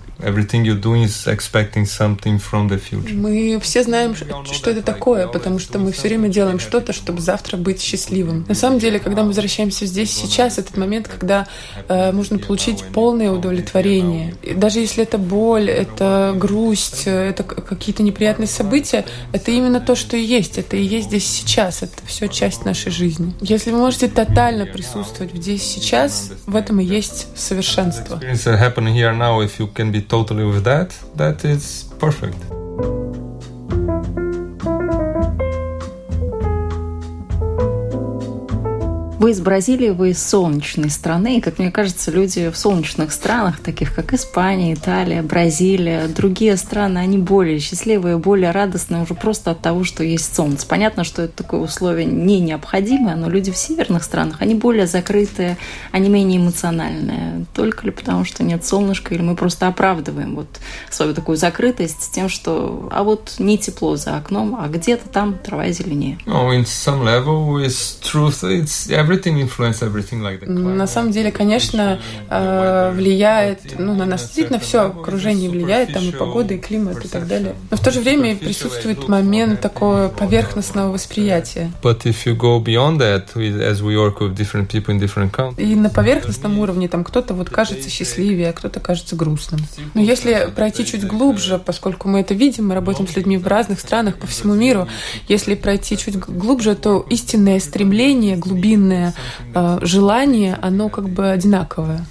Мы 3.11 3.59
все 3.61 3.83
знаем, 3.83 4.15
что 4.15 4.69
это 4.69 4.81
такое, 4.81 5.27
потому 5.27 5.59
что 5.59 5.79
мы 5.79 5.91
все 5.91 6.07
время 6.07 6.29
делаем 6.29 6.59
что-то, 6.59 6.93
чтобы 6.93 7.19
завтра 7.19 7.57
быть 7.57 7.81
счастливым. 7.81 8.45
На 8.47 8.55
самом 8.55 8.79
деле, 8.79 8.99
когда 8.99 9.23
мы 9.23 9.29
возвращаемся 9.29 9.85
здесь 9.85 10.11
сейчас, 10.11 10.57
этот 10.57 10.77
момент, 10.77 11.07
когда 11.07 11.47
э, 11.89 12.11
можно 12.11 12.39
получить 12.39 12.83
полное 12.93 13.31
удовлетворение. 13.31 14.35
И 14.43 14.53
даже 14.53 14.79
если 14.79 15.03
это 15.03 15.17
боль, 15.17 15.69
это 15.69 16.33
грусть, 16.37 17.03
э, 17.05 17.29
это 17.29 17.43
какие-то 17.43 18.03
неприятные 18.03 18.47
события, 18.47 19.05
это 19.33 19.51
именно 19.51 19.81
то, 19.81 19.95
что 19.95 20.15
и 20.15 20.23
есть. 20.23 20.57
Это 20.57 20.77
и 20.77 20.83
есть 20.83 21.07
здесь 21.07 21.27
сейчас. 21.27 21.83
Это 21.83 21.95
все 22.05 22.27
часть 22.27 22.65
нашей 22.65 22.91
жизни. 22.91 23.33
Если 23.41 23.71
вы 23.71 23.79
можете 23.93 24.07
тотально 24.07 24.65
присутствовать 24.65 25.35
здесь 25.35 25.61
сейчас, 25.61 26.31
в 26.47 26.55
этом 26.55 26.79
и 26.79 26.83
есть 26.83 27.27
совершенство. 27.37 28.19
That 31.15 31.43
that. 31.43 31.83
Вы 39.23 39.31
из 39.31 39.39
Бразилии, 39.39 39.91
вы 39.91 40.09
из 40.09 40.21
солнечной 40.21 40.89
страны, 40.89 41.37
и, 41.37 41.39
как 41.39 41.57
мне 41.57 41.71
кажется, 41.71 42.11
люди 42.11 42.49
в 42.49 42.57
солнечных 42.57 43.13
странах, 43.13 43.61
таких 43.61 43.95
как 43.95 44.13
Испания, 44.13 44.73
Италия, 44.73 45.21
Бразилия, 45.21 46.09
другие 46.09 46.57
страны, 46.57 46.97
они 46.97 47.17
более 47.17 47.57
счастливые, 47.59 48.17
более 48.17 48.51
радостные 48.51 49.01
уже 49.01 49.13
просто 49.13 49.51
от 49.51 49.61
того, 49.61 49.85
что 49.85 50.03
есть 50.03 50.35
солнце. 50.35 50.67
Понятно, 50.67 51.05
что 51.05 51.21
это 51.21 51.37
такое 51.37 51.61
условие 51.61 52.05
не 52.05 52.41
необходимое, 52.41 53.15
но 53.15 53.29
люди 53.29 53.49
в 53.49 53.55
северных 53.55 54.03
странах, 54.03 54.41
они 54.41 54.55
более 54.55 54.87
закрытые, 54.87 55.57
они 55.93 56.09
менее 56.09 56.41
эмоциональные. 56.41 57.45
Только 57.53 57.85
ли 57.85 57.91
потому, 57.91 58.25
что 58.25 58.43
нет 58.43 58.65
солнышка, 58.65 59.15
или 59.15 59.21
мы 59.21 59.37
просто 59.37 59.67
оправдываем 59.67 60.35
вот 60.35 60.59
свою 60.89 61.13
такую 61.13 61.37
закрытость 61.37 62.11
тем, 62.11 62.27
что 62.27 62.89
а 62.91 63.03
вот 63.03 63.35
не 63.39 63.57
тепло 63.57 63.95
за 63.95 64.17
окном, 64.17 64.57
а 64.59 64.67
где-то 64.67 65.07
там 65.07 65.37
трава 65.37 65.69
зеленее. 65.69 66.17
No, 66.25 66.49
in 66.49 66.65
some 66.65 67.05
level, 67.05 67.65
it's 67.65 67.97
truth. 68.01 68.43
It's 68.43 68.89
everything 68.89 69.12
like 70.21 70.39
the 70.39 70.47
climate. 70.47 70.75
На 70.75 70.87
самом 70.87 71.11
деле, 71.11 71.31
конечно, 71.31 71.99
э, 72.29 72.91
влияет, 72.95 73.79
ну, 73.79 73.93
на 73.93 74.05
нас 74.05 74.21
действительно 74.21 74.59
все 74.59 74.87
окружение 74.87 75.49
влияет, 75.49 75.93
там 75.93 76.03
и 76.03 76.11
погода, 76.11 76.53
и 76.53 76.57
климат, 76.57 77.05
и 77.05 77.07
так 77.07 77.27
далее. 77.27 77.55
Но 77.71 77.77
в 77.77 77.81
то 77.81 77.91
же 77.91 78.01
время 78.01 78.35
присутствует 78.35 79.07
момент 79.07 79.61
такого 79.61 80.09
поверхностного 80.09 80.91
восприятия. 80.91 81.71
But 81.81 82.03
if 82.03 82.25
you 82.25 82.37
go 82.37 82.63
beyond 82.63 82.99
that, 82.99 83.35
we, 83.35 83.51
as 83.59 83.81
we 83.81 83.95
work 83.95 84.19
with 84.19 84.35
different 84.35 84.67
people 84.69 84.93
in 84.95 84.99
different 84.99 85.31
countries, 85.31 85.63
И 85.63 85.75
на 85.75 85.89
поверхностном 85.89 86.59
уровне 86.59 86.87
там 86.87 87.03
кто-то 87.03 87.33
вот 87.33 87.49
кажется 87.49 87.89
счастливее, 87.89 88.49
а 88.49 88.53
кто-то 88.53 88.79
кажется 88.79 89.15
грустным. 89.15 89.61
Но 89.93 90.01
если 90.01 90.51
пройти 90.55 90.85
чуть 90.85 91.05
глубже, 91.05 91.59
поскольку 91.63 92.07
мы 92.07 92.21
это 92.21 92.33
видим, 92.33 92.67
мы 92.67 92.75
работаем 92.75 93.07
с 93.07 93.15
людьми 93.15 93.37
в 93.37 93.47
разных 93.47 93.79
странах 93.79 94.17
по 94.17 94.27
всему 94.27 94.53
миру, 94.53 94.87
если 95.27 95.55
пройти 95.55 95.97
чуть 95.97 96.17
глубже, 96.17 96.75
то 96.75 97.05
истинное 97.09 97.59
стремление, 97.59 98.35
глубинное 98.35 99.02
э, 99.53 99.79
желание, 99.81 100.57
оно 100.61 100.87
как 100.89 101.09
бы 101.09 101.29
одинаковое. 101.31 102.05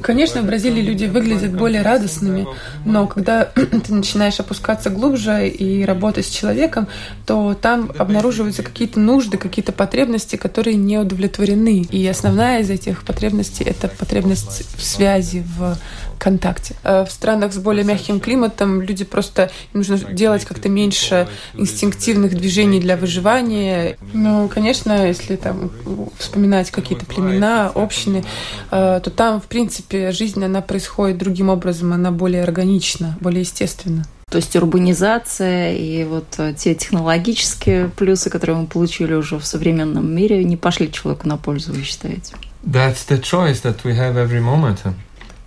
Конечно, 0.00 0.42
в 0.42 0.46
Бразилии 0.46 0.82
люди 0.82 1.04
выглядят 1.04 1.56
более 1.56 1.82
радостными, 1.82 2.46
но 2.84 3.06
когда 3.06 3.44
ты 3.54 3.94
начинаешь 3.94 4.40
опускаться 4.40 4.90
глубже 4.90 5.48
и 5.48 5.84
работать 5.84 6.26
с 6.26 6.30
человеком, 6.30 6.88
то 7.26 7.54
там 7.54 7.92
обнаруживаются 7.98 8.62
какие-то 8.62 8.98
нужды, 8.98 9.36
какие-то 9.36 9.72
потребности, 9.72 10.36
которые 10.36 10.76
не 10.76 10.98
удовлетворены. 10.98 11.82
И 11.90 12.06
основная 12.06 12.60
из 12.60 12.70
этих 12.70 13.04
потребностей— 13.04 13.64
это 13.66 13.88
потребность 13.88 14.64
в 14.76 14.82
связи, 14.82 15.44
в 15.58 15.76
контакте. 16.18 16.74
Э, 16.84 17.04
В 17.04 17.10
странах 17.10 17.52
с 17.52 17.58
более 17.58 17.84
мягким 17.84 18.20
климатом 18.20 18.82
люди 18.82 19.04
просто 19.04 19.50
им 19.72 19.80
нужно 19.80 19.98
делать 19.98 20.44
как-то 20.44 20.68
меньше 20.68 21.26
инстинктивных 21.54 22.34
движений 22.36 22.69
для 22.78 22.96
выживания. 22.96 23.96
Ну, 24.12 24.48
конечно, 24.48 25.06
если 25.06 25.36
там 25.36 25.70
вспоминать 26.18 26.70
какие-то 26.70 27.06
племена, 27.06 27.72
общины, 27.74 28.22
э, 28.70 29.00
то 29.02 29.10
там, 29.10 29.40
в 29.40 29.46
принципе, 29.46 30.12
жизнь, 30.12 30.44
она 30.44 30.60
происходит 30.60 31.18
другим 31.18 31.48
образом, 31.48 31.92
она 31.92 32.10
более 32.12 32.42
органична, 32.42 33.16
более 33.20 33.40
естественна. 33.40 34.04
То 34.30 34.36
есть 34.36 34.54
урбанизация 34.54 35.74
и 35.74 36.04
вот 36.04 36.26
э, 36.38 36.54
те 36.56 36.74
технологические 36.74 37.88
плюсы, 37.88 38.30
которые 38.30 38.56
мы 38.58 38.66
получили 38.66 39.14
уже 39.14 39.38
в 39.38 39.44
современном 39.44 40.08
мире, 40.14 40.44
не 40.44 40.56
пошли 40.56 40.92
человеку 40.92 41.26
на 41.26 41.36
пользу, 41.36 41.72
вы 41.72 41.82
считаете? 41.82 42.34
that's 42.64 43.04
the 43.04 43.18
choice 43.18 43.60
that 43.60 43.84
we 43.84 43.94
have 43.94 44.16
every 44.16 44.40
moment. 44.40 44.78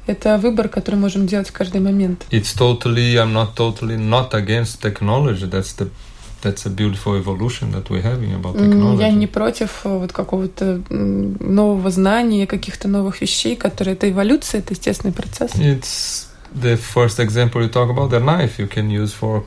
Это 0.06 0.38
выбор, 0.38 0.68
который 0.68 0.96
можем 0.96 1.28
делать 1.28 1.50
в 1.50 1.54
каждый 1.54 1.80
момент. 1.80 2.26
It's 2.30 2.54
totally, 2.58 3.16
I'm 3.16 3.32
not 3.32 3.56
totally 3.56 3.98
not 3.98 4.34
against 4.34 4.82
technology. 4.82 5.46
That's 5.46 5.74
the 5.74 5.90
that's 6.44 6.66
a 6.66 6.70
beautiful 6.70 7.16
evolution 7.16 7.72
that 7.72 7.90
we're 7.90 8.02
having 8.02 8.34
about 8.34 8.56
technology. 8.56 9.02
Я 9.02 9.12
не 9.12 9.28
против 9.28 9.82
э, 9.86 9.98
вот 9.98 10.12
какого-то 10.12 10.82
нового 10.90 11.90
знания, 11.90 12.46
каких-то 12.46 12.88
новых 12.88 13.22
вещей, 13.22 13.56
которые 13.56 13.96
это 13.96 14.10
эволюция, 14.10 14.60
это 14.60 14.74
естественный 14.74 15.14
процесс. 15.14 15.56
It's 15.56 16.28
the 16.54 16.78
first 16.78 17.20
example 17.20 17.62
you 17.62 17.70
talk 17.70 17.90
about 17.90 18.12
the 18.12 18.20
knife 18.20 18.60
you 18.60 18.68
can 18.68 18.90
use 18.90 19.14
for 19.14 19.44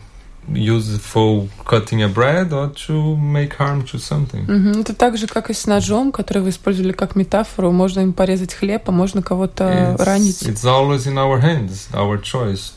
use 0.49 0.99
for 0.99 1.49
cutting 1.65 2.03
a 2.03 2.09
bread 2.09 2.53
or 2.53 2.69
to 2.87 3.17
make 3.17 3.55
harm 3.55 3.85
to 3.85 3.99
something. 3.99 4.47
Mm-hmm. 4.47 4.81
Это 4.81 4.95
так 4.95 5.19
же, 5.19 5.27
как 5.27 5.51
и 5.51 5.55
с 5.55 5.67
ножом, 5.67 6.13
который 6.13 6.43
вы 6.43 6.51
использовали 6.51 6.93
как 6.93 7.17
метафору. 7.17 7.73
Можно 7.73 8.01
им 8.01 8.13
порезать 8.13 8.55
хлеб, 8.55 8.83
а 8.87 8.93
можно 8.93 9.23
кого-то 9.23 9.97
ранить. 9.99 10.43
It's 10.43 10.65
always 10.65 11.07
in 11.07 11.19
our 11.19 11.41
hands, 11.41 11.89
our 11.93 12.21
choice 12.23 12.73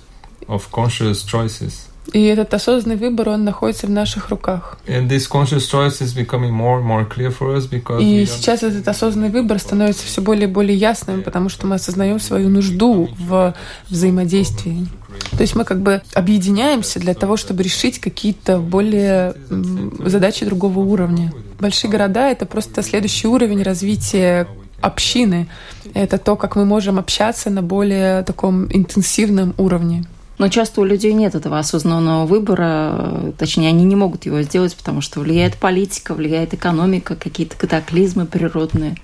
of 0.47 0.69
conscious 0.71 1.23
choices. 1.23 1.89
И 2.13 2.23
этот 2.23 2.53
осознанный 2.53 2.97
выбор, 2.97 3.29
он 3.29 3.43
находится 3.43 3.87
в 3.87 3.89
наших 3.89 4.29
руках. 4.29 4.79
И 7.99 8.25
сейчас 8.25 8.63
этот 8.63 8.87
осознанный 8.87 9.29
выбор 9.29 9.59
становится 9.59 10.05
все 10.05 10.21
более 10.21 10.47
и 10.47 10.51
более 10.51 10.75
ясным, 10.75 11.23
потому 11.23 11.49
что 11.49 11.67
мы 11.67 11.75
осознаем 11.75 12.19
свою 12.19 12.49
нужду 12.49 13.09
в 13.19 13.53
взаимодействии. 13.89 14.87
То 15.31 15.41
есть 15.41 15.55
мы 15.55 15.65
как 15.65 15.81
бы 15.81 16.01
объединяемся 16.13 16.99
для 16.99 17.13
того, 17.13 17.37
чтобы 17.37 17.63
решить 17.63 17.99
какие-то 17.99 18.57
более 18.59 19.33
задачи 20.05 20.45
другого 20.45 20.79
уровня. 20.79 21.31
Большие 21.59 21.91
города— 21.91 22.29
это 22.31 22.45
просто 22.45 22.81
следующий 22.81 23.27
уровень 23.27 23.63
развития 23.63 24.47
общины. 24.81 25.47
Это 25.93 26.17
то, 26.17 26.35
как 26.35 26.55
мы 26.55 26.65
можем 26.65 26.99
общаться 26.99 27.49
на 27.49 27.61
более 27.61 28.23
таком 28.23 28.65
интенсивном 28.71 29.53
уровне. 29.57 30.05
Но 30.39 30.47
часто 30.47 30.79
у 30.79 30.85
людей 30.85 31.13
нет 31.13 31.35
этого 31.35 31.59
осознанного 31.59 32.25
выбора, 32.25 33.33
точнее, 33.37 33.67
они 33.67 33.83
не 33.83 33.97
могут 33.97 34.25
его 34.25 34.41
сделать, 34.41 34.75
потому 34.75 35.01
что 35.01 35.19
влияет 35.19 35.57
политика, 35.57 36.15
влияет 36.15 36.53
экономика, 36.53 37.17
какие-то 37.17 37.57
катаклизмы 37.57 38.25
природные. 38.25 38.95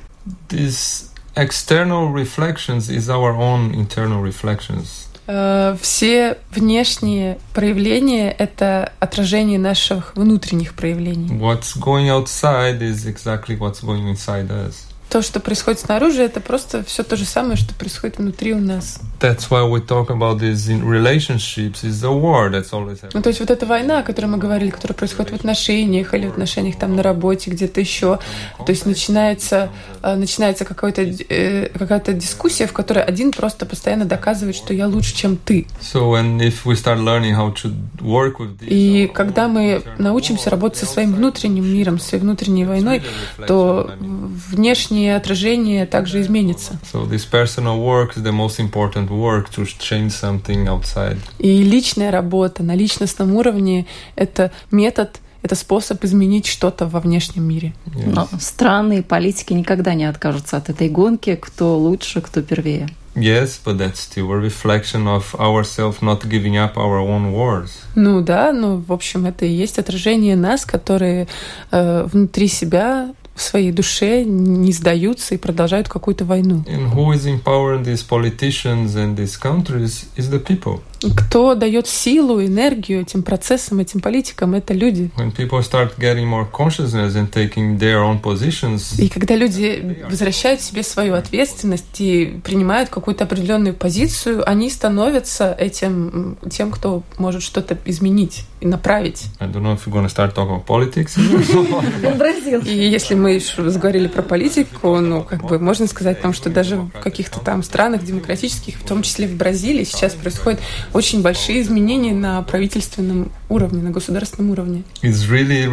This 0.49 1.09
external 1.35 2.13
reflections 2.13 2.89
is 2.89 3.09
our 3.09 3.37
own 3.37 3.75
internal 3.75 4.23
reflections. 4.23 5.07
Э, 5.27 5.75
все 5.81 6.37
внешние 6.51 7.37
проявления— 7.53 8.31
это 8.37 8.93
отражение 8.99 9.59
наших 9.59 10.15
внутренних 10.15 10.73
проявлений. 10.73 11.37
What's 11.37 11.77
going 11.77 12.07
outside 12.07 12.79
is 12.81 13.05
exactly 13.05 13.57
what's 13.57 13.83
going 13.83 14.09
inside 14.09 14.49
us 14.49 14.85
то, 15.15 15.21
что 15.21 15.39
происходит 15.39 15.79
снаружи, 15.79 16.23
это 16.23 16.41
просто 16.41 16.83
все 16.83 17.01
то 17.01 17.15
же 17.15 17.23
самое, 17.23 17.55
что 17.55 17.73
происходит 17.73 18.17
внутри 18.17 18.53
у 18.53 18.59
нас. 18.59 18.99
That's 19.19 19.49
why 19.49 19.63
we 19.63 19.79
talk 19.81 20.09
about 20.09 20.39
this 20.39 20.67
in 20.67 20.83
relationships 20.83 21.83
is 21.83 22.01
the 22.01 22.11
war 22.11 22.49
that's 22.49 22.71
always 22.73 23.01
happening. 23.01 23.11
Ну, 23.13 23.21
то 23.21 23.29
есть 23.29 23.39
вот 23.39 23.49
эта 23.49 23.65
война, 23.65 23.99
о 23.99 24.03
которой 24.03 24.25
мы 24.25 24.37
говорили, 24.37 24.69
которая 24.69 24.95
происходит 24.95 25.31
в 25.31 25.35
отношениях 25.35 26.13
или 26.13 26.27
в 26.27 26.31
отношениях 26.31 26.77
там 26.77 26.95
на 26.95 27.03
работе, 27.03 27.49
где-то 27.51 27.79
еще, 27.79 28.19
то 28.57 28.69
есть 28.69 28.85
начинается, 28.85 29.69
э, 30.03 30.15
начинается 30.15 30.65
какая-то 30.65 31.01
э, 31.01 31.69
какая-то 31.69 32.13
дискуссия, 32.13 32.67
в 32.67 32.73
которой 32.73 33.03
один 33.03 33.31
просто 33.31 33.65
постоянно 33.65 34.05
доказывает, 34.05 34.55
что 34.55 34.73
я 34.73 34.87
лучше, 34.87 35.15
чем 35.15 35.37
ты. 35.37 35.67
So 35.81 36.11
when 36.11 36.39
if 36.39 36.65
we 36.65 36.75
start 36.75 36.99
learning 36.99 37.35
how 37.35 37.53
to 37.63 37.73
work 37.99 38.37
with 38.39 38.59
this, 38.59 38.67
И 38.67 39.07
когда 39.13 39.47
мы 39.47 39.81
научимся 39.97 40.49
работать 40.49 40.79
со 40.79 40.85
своим 40.85 41.13
внутренним 41.13 41.65
миром, 41.65 41.99
своей 41.99 42.21
внутренней 42.21 42.65
войной, 42.65 43.01
то 43.47 43.91
внешнее 43.99 45.15
отражение 45.15 45.85
также 45.85 46.21
изменится. 46.21 46.79
So 46.91 47.07
this 47.09 47.25
personal 47.29 47.79
work 47.79 48.17
is 48.17 48.23
the 48.23 48.31
most 48.31 48.59
important 48.59 49.04
work 49.09 49.49
to 49.55 49.65
change 49.79 50.11
something 50.11 50.67
outside. 50.67 51.17
И 51.39 51.63
личная 51.63 52.11
работа 52.11 52.63
на 52.63 52.75
личностном 52.75 53.35
уровне— 53.35 53.85
это 54.15 54.51
метод 54.71 55.19
это 55.45 55.53
способ 55.53 56.03
изменить 56.03 56.47
что-то 56.47 56.87
во 56.87 56.99
внешнем 56.99 57.43
мире. 57.43 57.75
Yes. 57.85 58.11
Но 58.15 58.27
страны 58.39 58.99
и 58.99 59.01
политики 59.03 59.53
никогда 59.53 59.93
не 59.93 60.05
откажутся 60.05 60.57
от 60.57 60.69
этой 60.69 60.89
гонки, 60.89 61.35
кто 61.35 61.77
лучше, 61.77 62.21
кто 62.21 62.41
первее. 62.41 62.89
Yes, 63.15 63.61
but 63.63 63.77
that's 63.77 63.99
still 63.99 64.31
a 64.31 64.37
reflection 64.37 65.07
of 65.07 65.35
ourselves 65.39 66.01
not 66.01 66.27
giving 66.27 66.57
up 66.57 66.75
our 66.75 66.99
own 66.99 67.31
wars. 67.31 67.69
Ну 67.95 68.21
да, 68.21 68.51
ну 68.51 68.77
в 68.77 68.91
общем 68.91 69.25
это 69.25 69.45
и 69.45 69.49
есть 69.49 69.79
отражение 69.79 70.35
нас, 70.35 70.65
которые 70.65 71.27
э, 71.71 72.03
внутри 72.11 72.47
себя 72.47 73.13
в 73.35 73.41
своей 73.41 73.71
душе 73.71 74.23
не 74.23 74.71
сдаются 74.71 75.35
и 75.35 75.37
продолжают 75.37 75.89
какую-то 75.89 76.23
войну. 76.25 76.63
And 76.67 76.93
who 76.93 77.13
is 77.13 77.25
empowering 77.25 77.83
these 77.83 78.01
politicians 78.01 78.95
and 78.95 79.17
these 79.17 79.37
countries 79.37 80.05
is 80.15 80.29
the 80.29 80.39
people. 80.39 80.81
Кто 81.15 81.55
дает 81.55 81.87
силу, 81.87 82.43
энергию 82.43 83.01
этим 83.01 83.23
процессам, 83.23 83.79
этим 83.79 83.99
политикам, 83.99 84.55
это 84.55 84.73
люди. 84.73 85.11
When 85.17 85.35
people 85.35 85.61
start 85.61 85.97
getting 85.97 86.25
more 86.27 86.47
consciousness 86.51 87.15
and 87.15 87.29
taking 87.31 87.77
their 87.77 88.03
own 88.03 88.21
positions, 88.21 89.01
и 89.01 89.09
когда 89.09 89.35
люди 89.35 90.03
возвращают 90.09 90.61
себе 90.61 90.83
свою 90.83 91.15
ответственность 91.15 91.99
и 91.99 92.39
принимают 92.43 92.89
какую-то 92.89 93.25
определенную 93.25 93.73
позицию, 93.73 94.47
они 94.49 94.69
становятся 94.69 95.53
этим 95.57 96.37
тем, 96.49 96.71
кто 96.71 97.03
может 97.17 97.43
что-то 97.43 97.77
изменить 97.85 98.45
и 98.61 98.67
направить. 98.67 99.27
I 99.39 99.47
don't 99.47 99.61
know 99.61 99.75
if 99.75 99.85
you're 99.85 99.93
going 99.93 100.05
to 100.05 100.09
start 100.09 100.33
talking 100.33 100.61
about 100.61 100.65
politics. 100.65 101.15
И 102.65 102.89
если 102.89 103.15
мы 103.15 103.39
заговорили 103.39 104.07
про 104.07 104.21
политику, 104.21 104.99
ну, 104.99 105.23
как 105.23 105.43
бы 105.43 105.59
можно 105.59 105.87
сказать, 105.87 106.21
там, 106.21 106.33
что 106.33 106.49
даже 106.49 106.77
в 106.77 106.89
каких-то 106.91 107.39
там 107.39 107.63
странах 107.63 108.03
демократических, 108.03 108.75
в 108.75 108.83
том 108.85 109.01
числе 109.01 109.27
в 109.27 109.35
Бразилии, 109.35 109.83
сейчас 109.83 110.13
происходит 110.13 110.59
очень 110.95 111.21
большие 111.21 111.61
изменения 111.61 112.13
на 112.13 112.41
правительственном 112.41 113.29
уровне, 113.49 113.83
на 113.83 113.91
государственном 113.91 114.51
уровне. 114.51 114.83
Really 115.03 115.67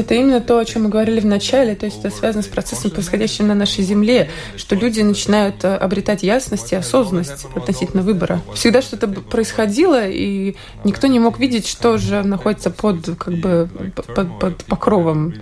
это 0.00 0.14
именно 0.14 0.40
то, 0.40 0.58
о 0.58 0.64
чем 0.64 0.82
мы 0.82 0.88
говорили 0.88 1.20
в 1.20 1.26
начале, 1.26 1.76
то 1.76 1.86
есть 1.86 2.00
это 2.00 2.10
связано 2.10 2.42
с 2.42 2.48
процессом, 2.48 2.90
происходящим 2.90 3.46
на 3.46 3.54
нашей 3.54 3.84
Земле, 3.84 4.28
что 4.56 4.74
люди 4.74 5.02
начинают 5.02 5.64
э, 5.64 5.76
обретать 5.76 6.24
ясность 6.24 6.72
и 6.72 6.76
осознанность 6.76 7.46
относительно 7.54 8.02
выбора. 8.02 8.42
Всегда 8.54 8.82
что-то 8.82 9.06
происходило, 9.06 10.04
и 10.04 10.56
никто 10.82 11.06
не 11.06 11.20
мог 11.20 11.38
видеть, 11.38 11.68
что 11.68 11.96
же 11.96 12.24
находится 12.24 12.70
под, 12.70 13.16
как 13.16 13.34
бы, 13.34 13.68
под, 13.94 14.38
под 14.40 14.64
покровом 14.64 15.34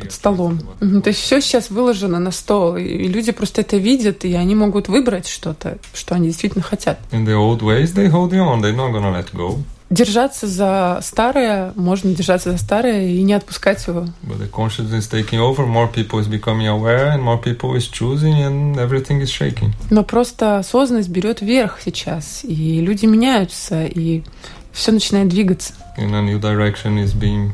под 0.00 0.12
столом. 0.12 0.60
То 0.80 1.08
есть 1.08 1.20
все 1.20 1.40
сейчас 1.40 1.70
выложено 1.70 2.18
на 2.18 2.30
стол, 2.30 2.76
и 2.76 3.08
люди 3.08 3.32
просто 3.32 3.60
это 3.62 3.76
видят, 3.76 4.24
и 4.24 4.34
они 4.34 4.54
могут 4.54 4.88
выбрать 4.88 5.26
что-то, 5.28 5.78
что 5.94 6.14
они 6.14 6.28
действительно 6.28 6.62
хотят. 6.62 6.98
Держаться 9.90 10.46
за 10.46 11.00
старое, 11.02 11.72
можно 11.74 12.14
держаться 12.14 12.52
за 12.52 12.58
старое 12.58 13.06
и 13.08 13.22
не 13.22 13.32
отпускать 13.32 13.86
его. 13.86 14.06
Но 19.90 20.04
просто 20.04 20.58
осознанность 20.58 21.08
берет 21.08 21.40
верх 21.40 21.78
сейчас, 21.82 22.44
и 22.44 22.82
люди 22.82 23.06
меняются, 23.06 23.86
и 23.86 24.24
все 24.72 24.92
начинает 24.92 25.28
двигаться. 25.28 25.72
And 25.96 26.14
a 26.14 26.20
new 26.20 26.38
direction 26.38 27.02
is 27.02 27.14
being 27.14 27.52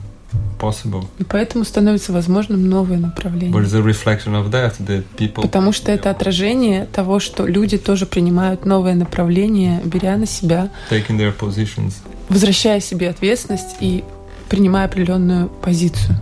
possible. 0.58 1.04
И 1.18 1.24
поэтому 1.24 1.64
становится 1.64 2.12
возможным 2.12 2.68
новое 2.68 2.98
направление. 2.98 3.52
But 3.54 3.72
a 3.74 3.82
reflection 3.82 4.34
of 4.34 4.50
that, 4.50 4.74
that 4.86 5.04
people... 5.18 5.42
Потому 5.42 5.72
что 5.72 5.92
это 5.92 6.10
отражение 6.10 6.86
того, 6.86 7.20
что 7.20 7.46
люди 7.46 7.78
тоже 7.78 8.06
принимают 8.06 8.64
новое 8.64 8.94
направление, 8.94 9.80
беря 9.84 10.16
на 10.16 10.26
себя, 10.26 10.70
Taking 10.90 11.18
their 11.18 11.34
positions. 11.36 11.94
возвращая 12.28 12.80
себе 12.80 13.10
ответственность 13.10 13.76
и 13.80 14.04
принимая 14.48 14.86
определенную 14.86 15.48
позицию, 15.48 16.16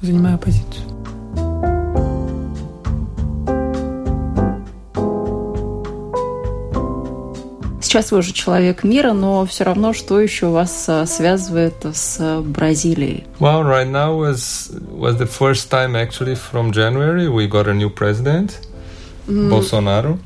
занимая 0.00 0.36
позицию. 0.36 0.95
Сейчас 7.96 8.12
вы 8.12 8.18
уже 8.18 8.34
человек 8.34 8.84
мира, 8.84 9.14
но 9.14 9.46
все 9.46 9.64
равно, 9.64 9.94
что 9.94 10.20
еще 10.20 10.48
вас 10.48 10.86
связывает 11.06 11.76
с 11.94 12.42
Бразилией? 12.42 13.24
Well, 13.40 13.62
right 13.62 13.90
now 13.90 14.14
was 14.14 14.70
was 14.90 15.16
the 15.16 15.26
first 15.26 15.70
time 15.70 15.96
actually 15.96 16.34
from 16.34 16.72
January 16.72 17.26
we 17.26 17.48
got 17.48 17.66
a 17.66 17.72
new 17.72 17.88
president, 17.88 18.60
mm. 19.26 19.48
Bolsonaro. 19.48 20.18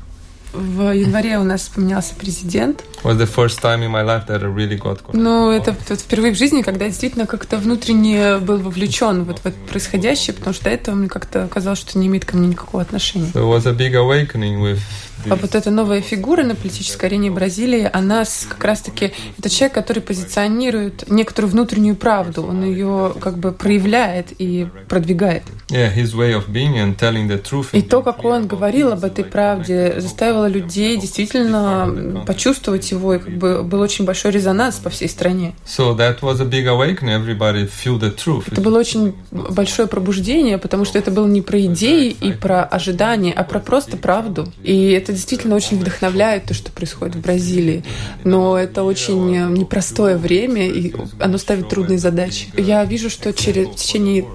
В 0.51 0.93
январе 0.93 1.37
у 1.37 1.43
нас 1.43 1.69
поменялся 1.73 2.13
президент. 2.13 2.83
Was 3.03 3.17
the 3.17 3.25
first 3.25 3.61
time 3.61 3.83
in 3.83 3.89
my 3.89 4.03
life 4.03 4.27
that 4.27 4.43
I 4.43 4.53
really 4.53 4.77
got 4.77 4.99
ну, 5.13 5.49
это 5.49 5.73
вот 5.87 5.99
впервые 6.01 6.33
в 6.33 6.37
жизни, 6.37 6.63
когда 6.63 6.83
я 6.83 6.91
действительно 6.91 7.25
как-то 7.25 7.57
внутренне 7.57 8.37
был 8.39 8.57
вовлечен 8.57 9.23
вот 9.23 9.39
в 9.39 9.45
это 9.45 9.55
происходящее, 9.69 10.33
потому 10.33 10.53
что 10.53 10.65
до 10.65 10.71
этого 10.71 10.95
мне 10.95 11.07
как-то 11.07 11.47
казалось, 11.47 11.79
что 11.79 11.97
не 11.97 12.07
имеет 12.07 12.25
ко 12.25 12.35
мне 12.35 12.49
никакого 12.49 12.83
отношения. 12.83 13.31
So 13.33 13.43
it 13.43 13.49
was 13.49 13.65
a 13.65 13.71
big 13.71 13.95
awakening 13.95 14.61
with 14.61 14.81
вот 15.25 15.55
эта 15.55 15.71
новая 15.71 16.01
фигура 16.01 16.43
на 16.43 16.55
политической 16.55 17.05
арене 17.05 17.31
Бразилии, 17.31 17.89
она 17.91 18.23
как 18.49 18.63
раз-таки 18.63 19.13
это 19.37 19.49
человек, 19.49 19.73
который 19.73 20.01
позиционирует 20.01 21.09
некоторую 21.09 21.51
внутреннюю 21.51 21.95
правду, 21.95 22.43
он 22.43 22.63
ее 22.63 23.13
как 23.19 23.37
бы 23.37 23.51
проявляет 23.51 24.27
и 24.37 24.67
продвигает. 24.87 25.43
Yeah, 25.69 25.93
his 25.95 26.13
way 26.13 26.33
of 26.33 26.49
being 26.49 26.75
and 26.75 26.97
telling 26.97 27.27
the 27.27 27.41
truth. 27.41 27.67
И 27.71 27.81
то, 27.81 28.01
как 28.01 28.25
он 28.25 28.47
говорил 28.47 28.91
об 28.91 29.03
этой 29.03 29.23
правде, 29.23 29.95
заставило 29.99 30.47
людей 30.47 30.97
действительно 30.97 32.23
почувствовать 32.25 32.91
его, 32.91 33.15
и 33.15 33.19
как 33.19 33.37
бы 33.37 33.63
был 33.63 33.79
очень 33.79 34.05
большой 34.05 34.31
резонанс 34.31 34.75
по 34.75 34.89
всей 34.89 35.07
стране. 35.07 35.55
So 35.65 35.95
that 35.95 36.19
was 36.21 36.41
a 36.41 36.45
big 36.45 36.65
awakening. 36.65 37.25
Everybody 37.25 37.69
feel 37.69 37.99
the 37.99 38.13
truth. 38.13 38.45
Это 38.51 38.61
было 38.61 38.79
очень 38.79 39.15
большое 39.31 39.87
пробуждение, 39.87 40.57
потому 40.57 40.85
что 40.85 40.99
это 40.99 41.11
было 41.11 41.27
не 41.27 41.41
про 41.41 41.61
идеи 41.65 42.09
и 42.09 42.33
про 42.33 42.63
ожидания, 42.63 43.31
а 43.31 43.43
про 43.43 43.59
просто 43.59 43.97
правду. 43.97 44.51
И 44.63 44.91
это 44.91 45.10
действительно 45.11 45.55
очень 45.55 45.79
вдохновляет 45.79 46.45
то, 46.45 46.53
что 46.53 46.71
происходит 46.71 47.15
в 47.15 47.21
Бразилии. 47.21 47.83
Но 48.23 48.57
это 48.57 48.83
очень 48.83 49.53
непростое 49.53 50.17
время, 50.17 50.67
и 50.67 50.93
оно 51.19 51.37
ставит 51.37 51.69
трудные 51.69 51.97
задачи. 51.97 52.47
Я 52.57 52.83
вижу, 52.85 53.09
что 53.09 53.33
через 53.33 53.67
в 53.67 53.75
течение 53.75 54.25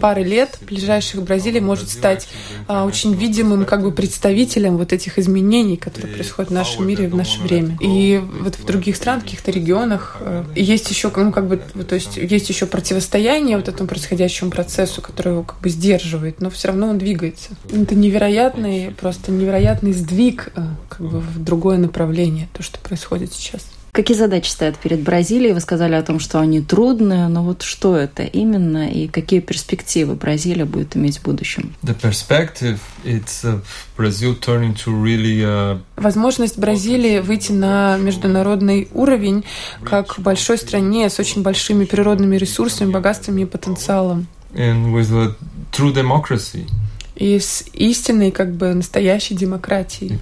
пары 0.00 0.22
лет 0.22 0.58
ближайших 0.62 1.22
Бразилия 1.22 1.60
может 1.60 1.88
стать 1.88 2.28
а, 2.66 2.84
очень 2.84 3.14
видимым 3.14 3.64
как 3.64 3.82
бы 3.82 3.92
представителем 3.92 4.76
вот 4.76 4.92
этих 4.92 5.18
изменений, 5.18 5.76
которые 5.76 6.12
происходят 6.12 6.50
в 6.50 6.54
нашем 6.54 6.86
мире 6.86 7.08
в 7.08 7.14
наше 7.14 7.40
время. 7.40 7.76
И 7.80 8.22
вот 8.40 8.56
в 8.56 8.64
других 8.64 8.96
странах, 8.96 9.24
каких-то 9.24 9.50
регионах 9.50 10.18
а, 10.20 10.46
есть 10.54 10.90
еще, 10.90 11.12
ну 11.14 11.32
как 11.32 11.48
бы, 11.48 11.56
то 11.56 11.94
есть 11.94 12.16
есть 12.16 12.48
еще 12.48 12.66
противостояние 12.66 13.56
вот 13.56 13.68
этому 13.68 13.88
происходящему 13.88 14.50
процессу, 14.50 15.02
который 15.02 15.32
его 15.32 15.42
как 15.42 15.60
бы 15.60 15.68
сдерживает, 15.68 16.40
но 16.40 16.50
все 16.50 16.68
равно 16.68 16.88
он 16.88 16.98
двигается. 16.98 17.50
Это 17.72 17.94
невероятный, 17.94 18.92
просто 18.98 19.32
невероятный 19.32 19.92
сдвиг 19.92 20.17
а, 20.54 20.76
как 20.88 21.00
бы 21.00 21.20
в 21.20 21.42
другое 21.42 21.78
направление, 21.78 22.48
то, 22.52 22.62
что 22.62 22.78
происходит 22.78 23.32
сейчас. 23.32 23.66
Какие 23.92 24.16
задачи 24.16 24.48
стоят 24.50 24.76
перед 24.76 25.00
Бразилией? 25.00 25.54
Вы 25.54 25.60
сказали 25.60 25.94
о 25.94 26.02
том, 26.02 26.20
что 26.20 26.38
они 26.38 26.60
трудные, 26.60 27.26
но 27.28 27.42
вот 27.42 27.62
что 27.62 27.96
это 27.96 28.22
именно 28.22 28.88
и 28.88 29.08
какие 29.08 29.40
перспективы 29.40 30.14
Бразилия 30.14 30.66
будет 30.66 30.96
иметь 30.96 31.18
в 31.18 31.22
будущем? 31.24 31.74
The 31.82 31.98
perspective, 32.00 32.78
it's 33.04 33.44
Brazil 33.96 34.38
turning 34.38 34.76
to 34.84 35.02
really 35.02 35.40
uh... 35.42 35.80
Возможность 35.96 36.58
Бразилии 36.58 37.18
выйти 37.18 37.52
на 37.52 37.96
международный 37.96 38.88
уровень 38.92 39.44
как 39.82 40.14
большой 40.18 40.58
стране 40.58 41.08
с 41.10 41.18
очень 41.18 41.42
большими 41.42 41.84
природными 41.84 42.36
ресурсами, 42.36 42.92
богатствами 42.92 43.42
и 43.42 43.46
потенциалом. 43.46 44.28
And 44.54 44.92
with 44.92 45.12
a 45.12 45.34
true 45.72 45.92
democracy 45.92 46.66
и 47.18 47.40
с 47.40 47.64
истинной, 47.72 48.30
как 48.30 48.52
бы, 48.52 48.72
настоящей 48.74 49.34
демократией. 49.34 50.18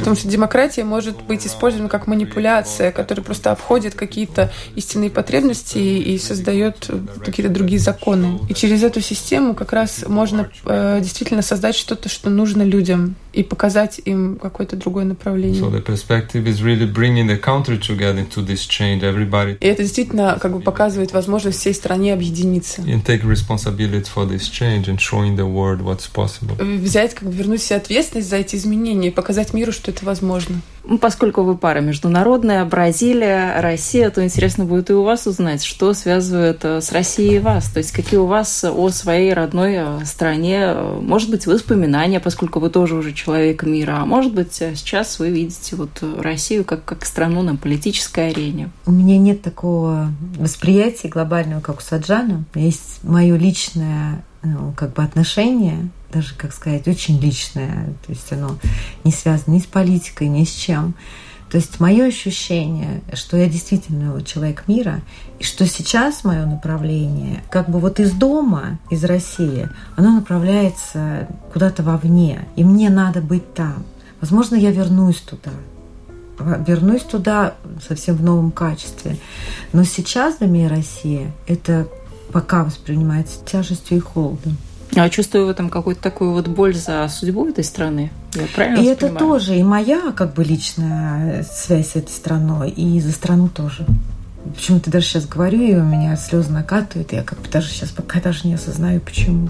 Потому 0.00 0.16
что 0.16 0.28
демократия 0.28 0.82
может 0.82 1.22
быть 1.22 1.46
использована 1.46 1.88
как 1.88 2.08
манипуляция, 2.08 2.90
которая 2.90 3.24
просто 3.24 3.52
обходит 3.52 3.94
какие-то 3.94 4.52
истинные 4.74 5.10
потребности 5.10 5.78
и 5.78 6.18
создает 6.18 6.90
какие-то 7.24 7.52
другие 7.52 7.78
законы. 7.78 8.40
И 8.48 8.54
через 8.54 8.82
эту 8.82 9.00
систему 9.00 9.54
как 9.54 9.72
раз 9.72 10.04
можно 10.08 10.50
э, 10.64 10.98
действительно 11.00 11.42
создать 11.42 11.76
что-то, 11.76 12.08
что 12.08 12.28
нужно 12.28 12.62
людям 12.62 13.14
и 13.34 13.42
показать 13.42 14.00
им 14.04 14.38
какое-то 14.40 14.76
другое 14.76 15.04
направление. 15.04 15.60
So 15.60 15.70
the 15.70 15.82
perspective 15.82 16.46
is 16.46 16.62
really 16.62 16.86
bringing 16.90 17.26
the 17.26 17.40
country 17.40 17.78
together 17.78 18.24
to 18.34 18.46
this 18.46 18.66
change. 18.66 19.02
Everybody. 19.02 19.56
И 19.60 19.66
это 19.66 19.82
действительно 19.82 20.38
как 20.40 20.52
бы 20.52 20.60
показывает 20.60 21.12
возможность 21.12 21.58
всей 21.58 21.74
стране 21.74 22.14
объединиться. 22.14 22.82
And 22.82 23.04
take 23.04 23.24
responsibility 23.24 24.06
for 24.14 24.28
this 24.28 24.48
change 24.50 24.88
and 24.88 24.98
showing 24.98 25.36
the 25.36 25.46
world 25.46 25.82
what's 25.82 26.08
possible. 26.12 26.56
Взять, 26.62 27.14
как 27.14 27.28
бы 27.28 27.34
вернуть 27.34 27.62
себе 27.62 27.76
ответственность 27.76 28.28
за 28.28 28.36
эти 28.36 28.56
изменения 28.56 29.08
и 29.08 29.10
показать 29.10 29.52
миру, 29.52 29.72
что 29.72 29.90
это 29.90 30.04
возможно. 30.04 30.60
Ну, 30.86 30.98
поскольку 30.98 31.42
вы 31.42 31.56
пара 31.56 31.80
международная, 31.80 32.64
Бразилия, 32.64 33.60
Россия, 33.60 34.10
то 34.10 34.22
интересно 34.22 34.66
будет 34.66 34.90
и 34.90 34.92
у 34.92 35.02
вас 35.02 35.26
узнать, 35.26 35.64
что 35.64 35.94
связывает 35.94 36.64
э, 36.64 36.80
с 36.82 36.92
Россией 36.92 37.38
вас. 37.38 37.70
То 37.70 37.78
есть 37.78 37.92
какие 37.92 38.20
у 38.20 38.26
вас 38.26 38.64
о 38.64 38.90
своей 38.90 39.32
родной 39.32 39.76
э, 39.76 40.04
стране, 40.04 40.60
э, 40.60 40.98
может 41.00 41.30
быть, 41.30 41.46
воспоминания, 41.46 42.20
поскольку 42.20 42.60
вы 42.60 42.68
тоже 42.68 42.96
уже 42.96 43.12
человек 43.12 43.62
мира, 43.62 43.98
а 44.00 44.04
может 44.04 44.34
быть, 44.34 44.54
сейчас 44.54 45.18
вы 45.18 45.30
видите 45.30 45.74
вот 45.76 46.02
Россию 46.18 46.64
как, 46.64 46.84
как 46.84 47.06
страну 47.06 47.42
на 47.42 47.56
политической 47.56 48.28
арене. 48.28 48.70
У 48.84 48.92
меня 48.92 49.16
нет 49.16 49.40
такого 49.40 50.12
восприятия 50.38 51.08
глобального, 51.08 51.60
как 51.60 51.78
у 51.78 51.82
Саджана. 51.82 52.44
Есть 52.54 53.02
мое 53.02 53.36
личное 53.36 54.22
ну, 54.42 54.74
как 54.76 54.92
бы 54.92 55.02
отношение 55.02 55.88
даже, 56.14 56.34
как 56.34 56.52
сказать, 56.52 56.86
очень 56.86 57.20
личное. 57.20 57.92
То 58.06 58.12
есть 58.12 58.32
оно 58.32 58.56
не 59.02 59.12
связано 59.12 59.54
ни 59.54 59.58
с 59.58 59.66
политикой, 59.66 60.28
ни 60.28 60.44
с 60.44 60.50
чем. 60.50 60.94
То 61.50 61.58
есть 61.58 61.78
мое 61.78 62.06
ощущение, 62.06 63.02
что 63.12 63.36
я 63.36 63.48
действительно 63.48 64.20
человек 64.22 64.64
мира, 64.66 65.02
и 65.38 65.44
что 65.44 65.66
сейчас 65.66 66.24
мое 66.24 66.46
направление, 66.46 67.44
как 67.50 67.68
бы 67.68 67.78
вот 67.78 68.00
из 68.00 68.12
дома, 68.12 68.78
из 68.90 69.04
России, 69.04 69.68
оно 69.94 70.16
направляется 70.16 71.28
куда-то 71.52 71.82
вовне, 71.82 72.48
и 72.56 72.64
мне 72.64 72.90
надо 72.90 73.20
быть 73.20 73.54
там. 73.54 73.84
Возможно, 74.20 74.56
я 74.56 74.72
вернусь 74.72 75.20
туда, 75.20 75.52
вернусь 76.66 77.02
туда 77.02 77.54
совсем 77.86 78.16
в 78.16 78.22
новом 78.22 78.50
качестве. 78.50 79.18
Но 79.72 79.84
сейчас 79.84 80.38
для 80.38 80.48
меня 80.48 80.68
Россия 80.68 81.32
это 81.46 81.86
пока 82.32 82.64
воспринимается 82.64 83.44
тяжестью 83.44 83.98
и 83.98 84.00
холодом. 84.00 84.56
Я 84.94 85.08
чувствую 85.08 85.46
в 85.46 85.48
этом 85.48 85.70
какую-то 85.70 86.00
такую 86.00 86.30
вот 86.32 86.46
боль 86.46 86.74
за 86.74 87.08
судьбу 87.08 87.48
этой 87.48 87.64
страны. 87.64 88.12
Я 88.34 88.46
правильно 88.54 88.80
И 88.80 88.86
это 88.86 89.08
тоже 89.08 89.56
и 89.56 89.62
моя 89.62 90.12
как 90.12 90.34
бы 90.34 90.44
личная 90.44 91.44
связь 91.44 91.90
с 91.90 91.96
этой 91.96 92.12
страной, 92.12 92.70
и 92.70 93.00
за 93.00 93.10
страну 93.10 93.48
тоже. 93.48 93.84
Почему-то 94.54 94.90
даже 94.90 95.06
сейчас 95.06 95.26
говорю, 95.26 95.62
и 95.62 95.74
у 95.74 95.82
меня 95.82 96.16
слезы 96.16 96.52
накатывают, 96.52 97.12
и 97.12 97.16
я 97.16 97.22
как 97.22 97.40
бы 97.40 97.48
даже 97.48 97.68
сейчас 97.68 97.90
пока 97.90 98.20
даже 98.20 98.46
не 98.46 98.54
осознаю, 98.54 99.00
почему. 99.00 99.48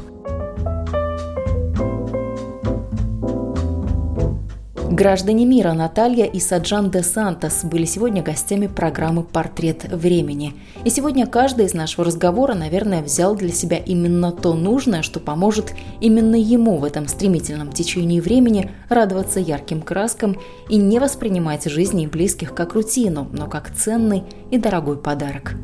Граждане 4.95 5.45
мира 5.45 5.73
Наталья 5.73 6.25
и 6.25 6.39
Саджан 6.39 6.89
де 6.89 7.03
Сантос 7.03 7.65
были 7.65 7.85
сегодня 7.85 8.23
гостями 8.23 8.69
программы 8.69 9.25
«Портрет 9.25 9.93
времени». 9.93 10.55
И 10.85 10.91
сегодня 10.91 11.27
каждый 11.27 11.67
из 11.67 11.75
нашего 11.75 12.05
разговора, 12.05 12.55
наверное, 12.55 13.03
взял 13.03 13.35
для 13.35 13.51
себя 13.51 13.77
именно 13.77 14.31
то 14.31 14.55
нужное, 14.55 15.03
что 15.03 15.19
поможет 15.19 15.75
именно 16.01 16.37
ему 16.37 16.79
в 16.79 16.85
этом 16.85 17.09
стремительном 17.09 17.73
течении 17.73 18.21
времени 18.21 18.71
радоваться 18.89 19.41
ярким 19.41 19.83
краскам 19.83 20.39
и 20.69 20.77
не 20.77 21.01
воспринимать 21.01 21.65
жизни 21.65 22.07
близких 22.07 22.55
как 22.55 22.75
рутину, 22.75 23.27
но 23.33 23.49
как 23.49 23.75
ценный 23.75 24.23
и 24.53 24.59
дорогой 24.59 24.97
подарок. 24.97 25.57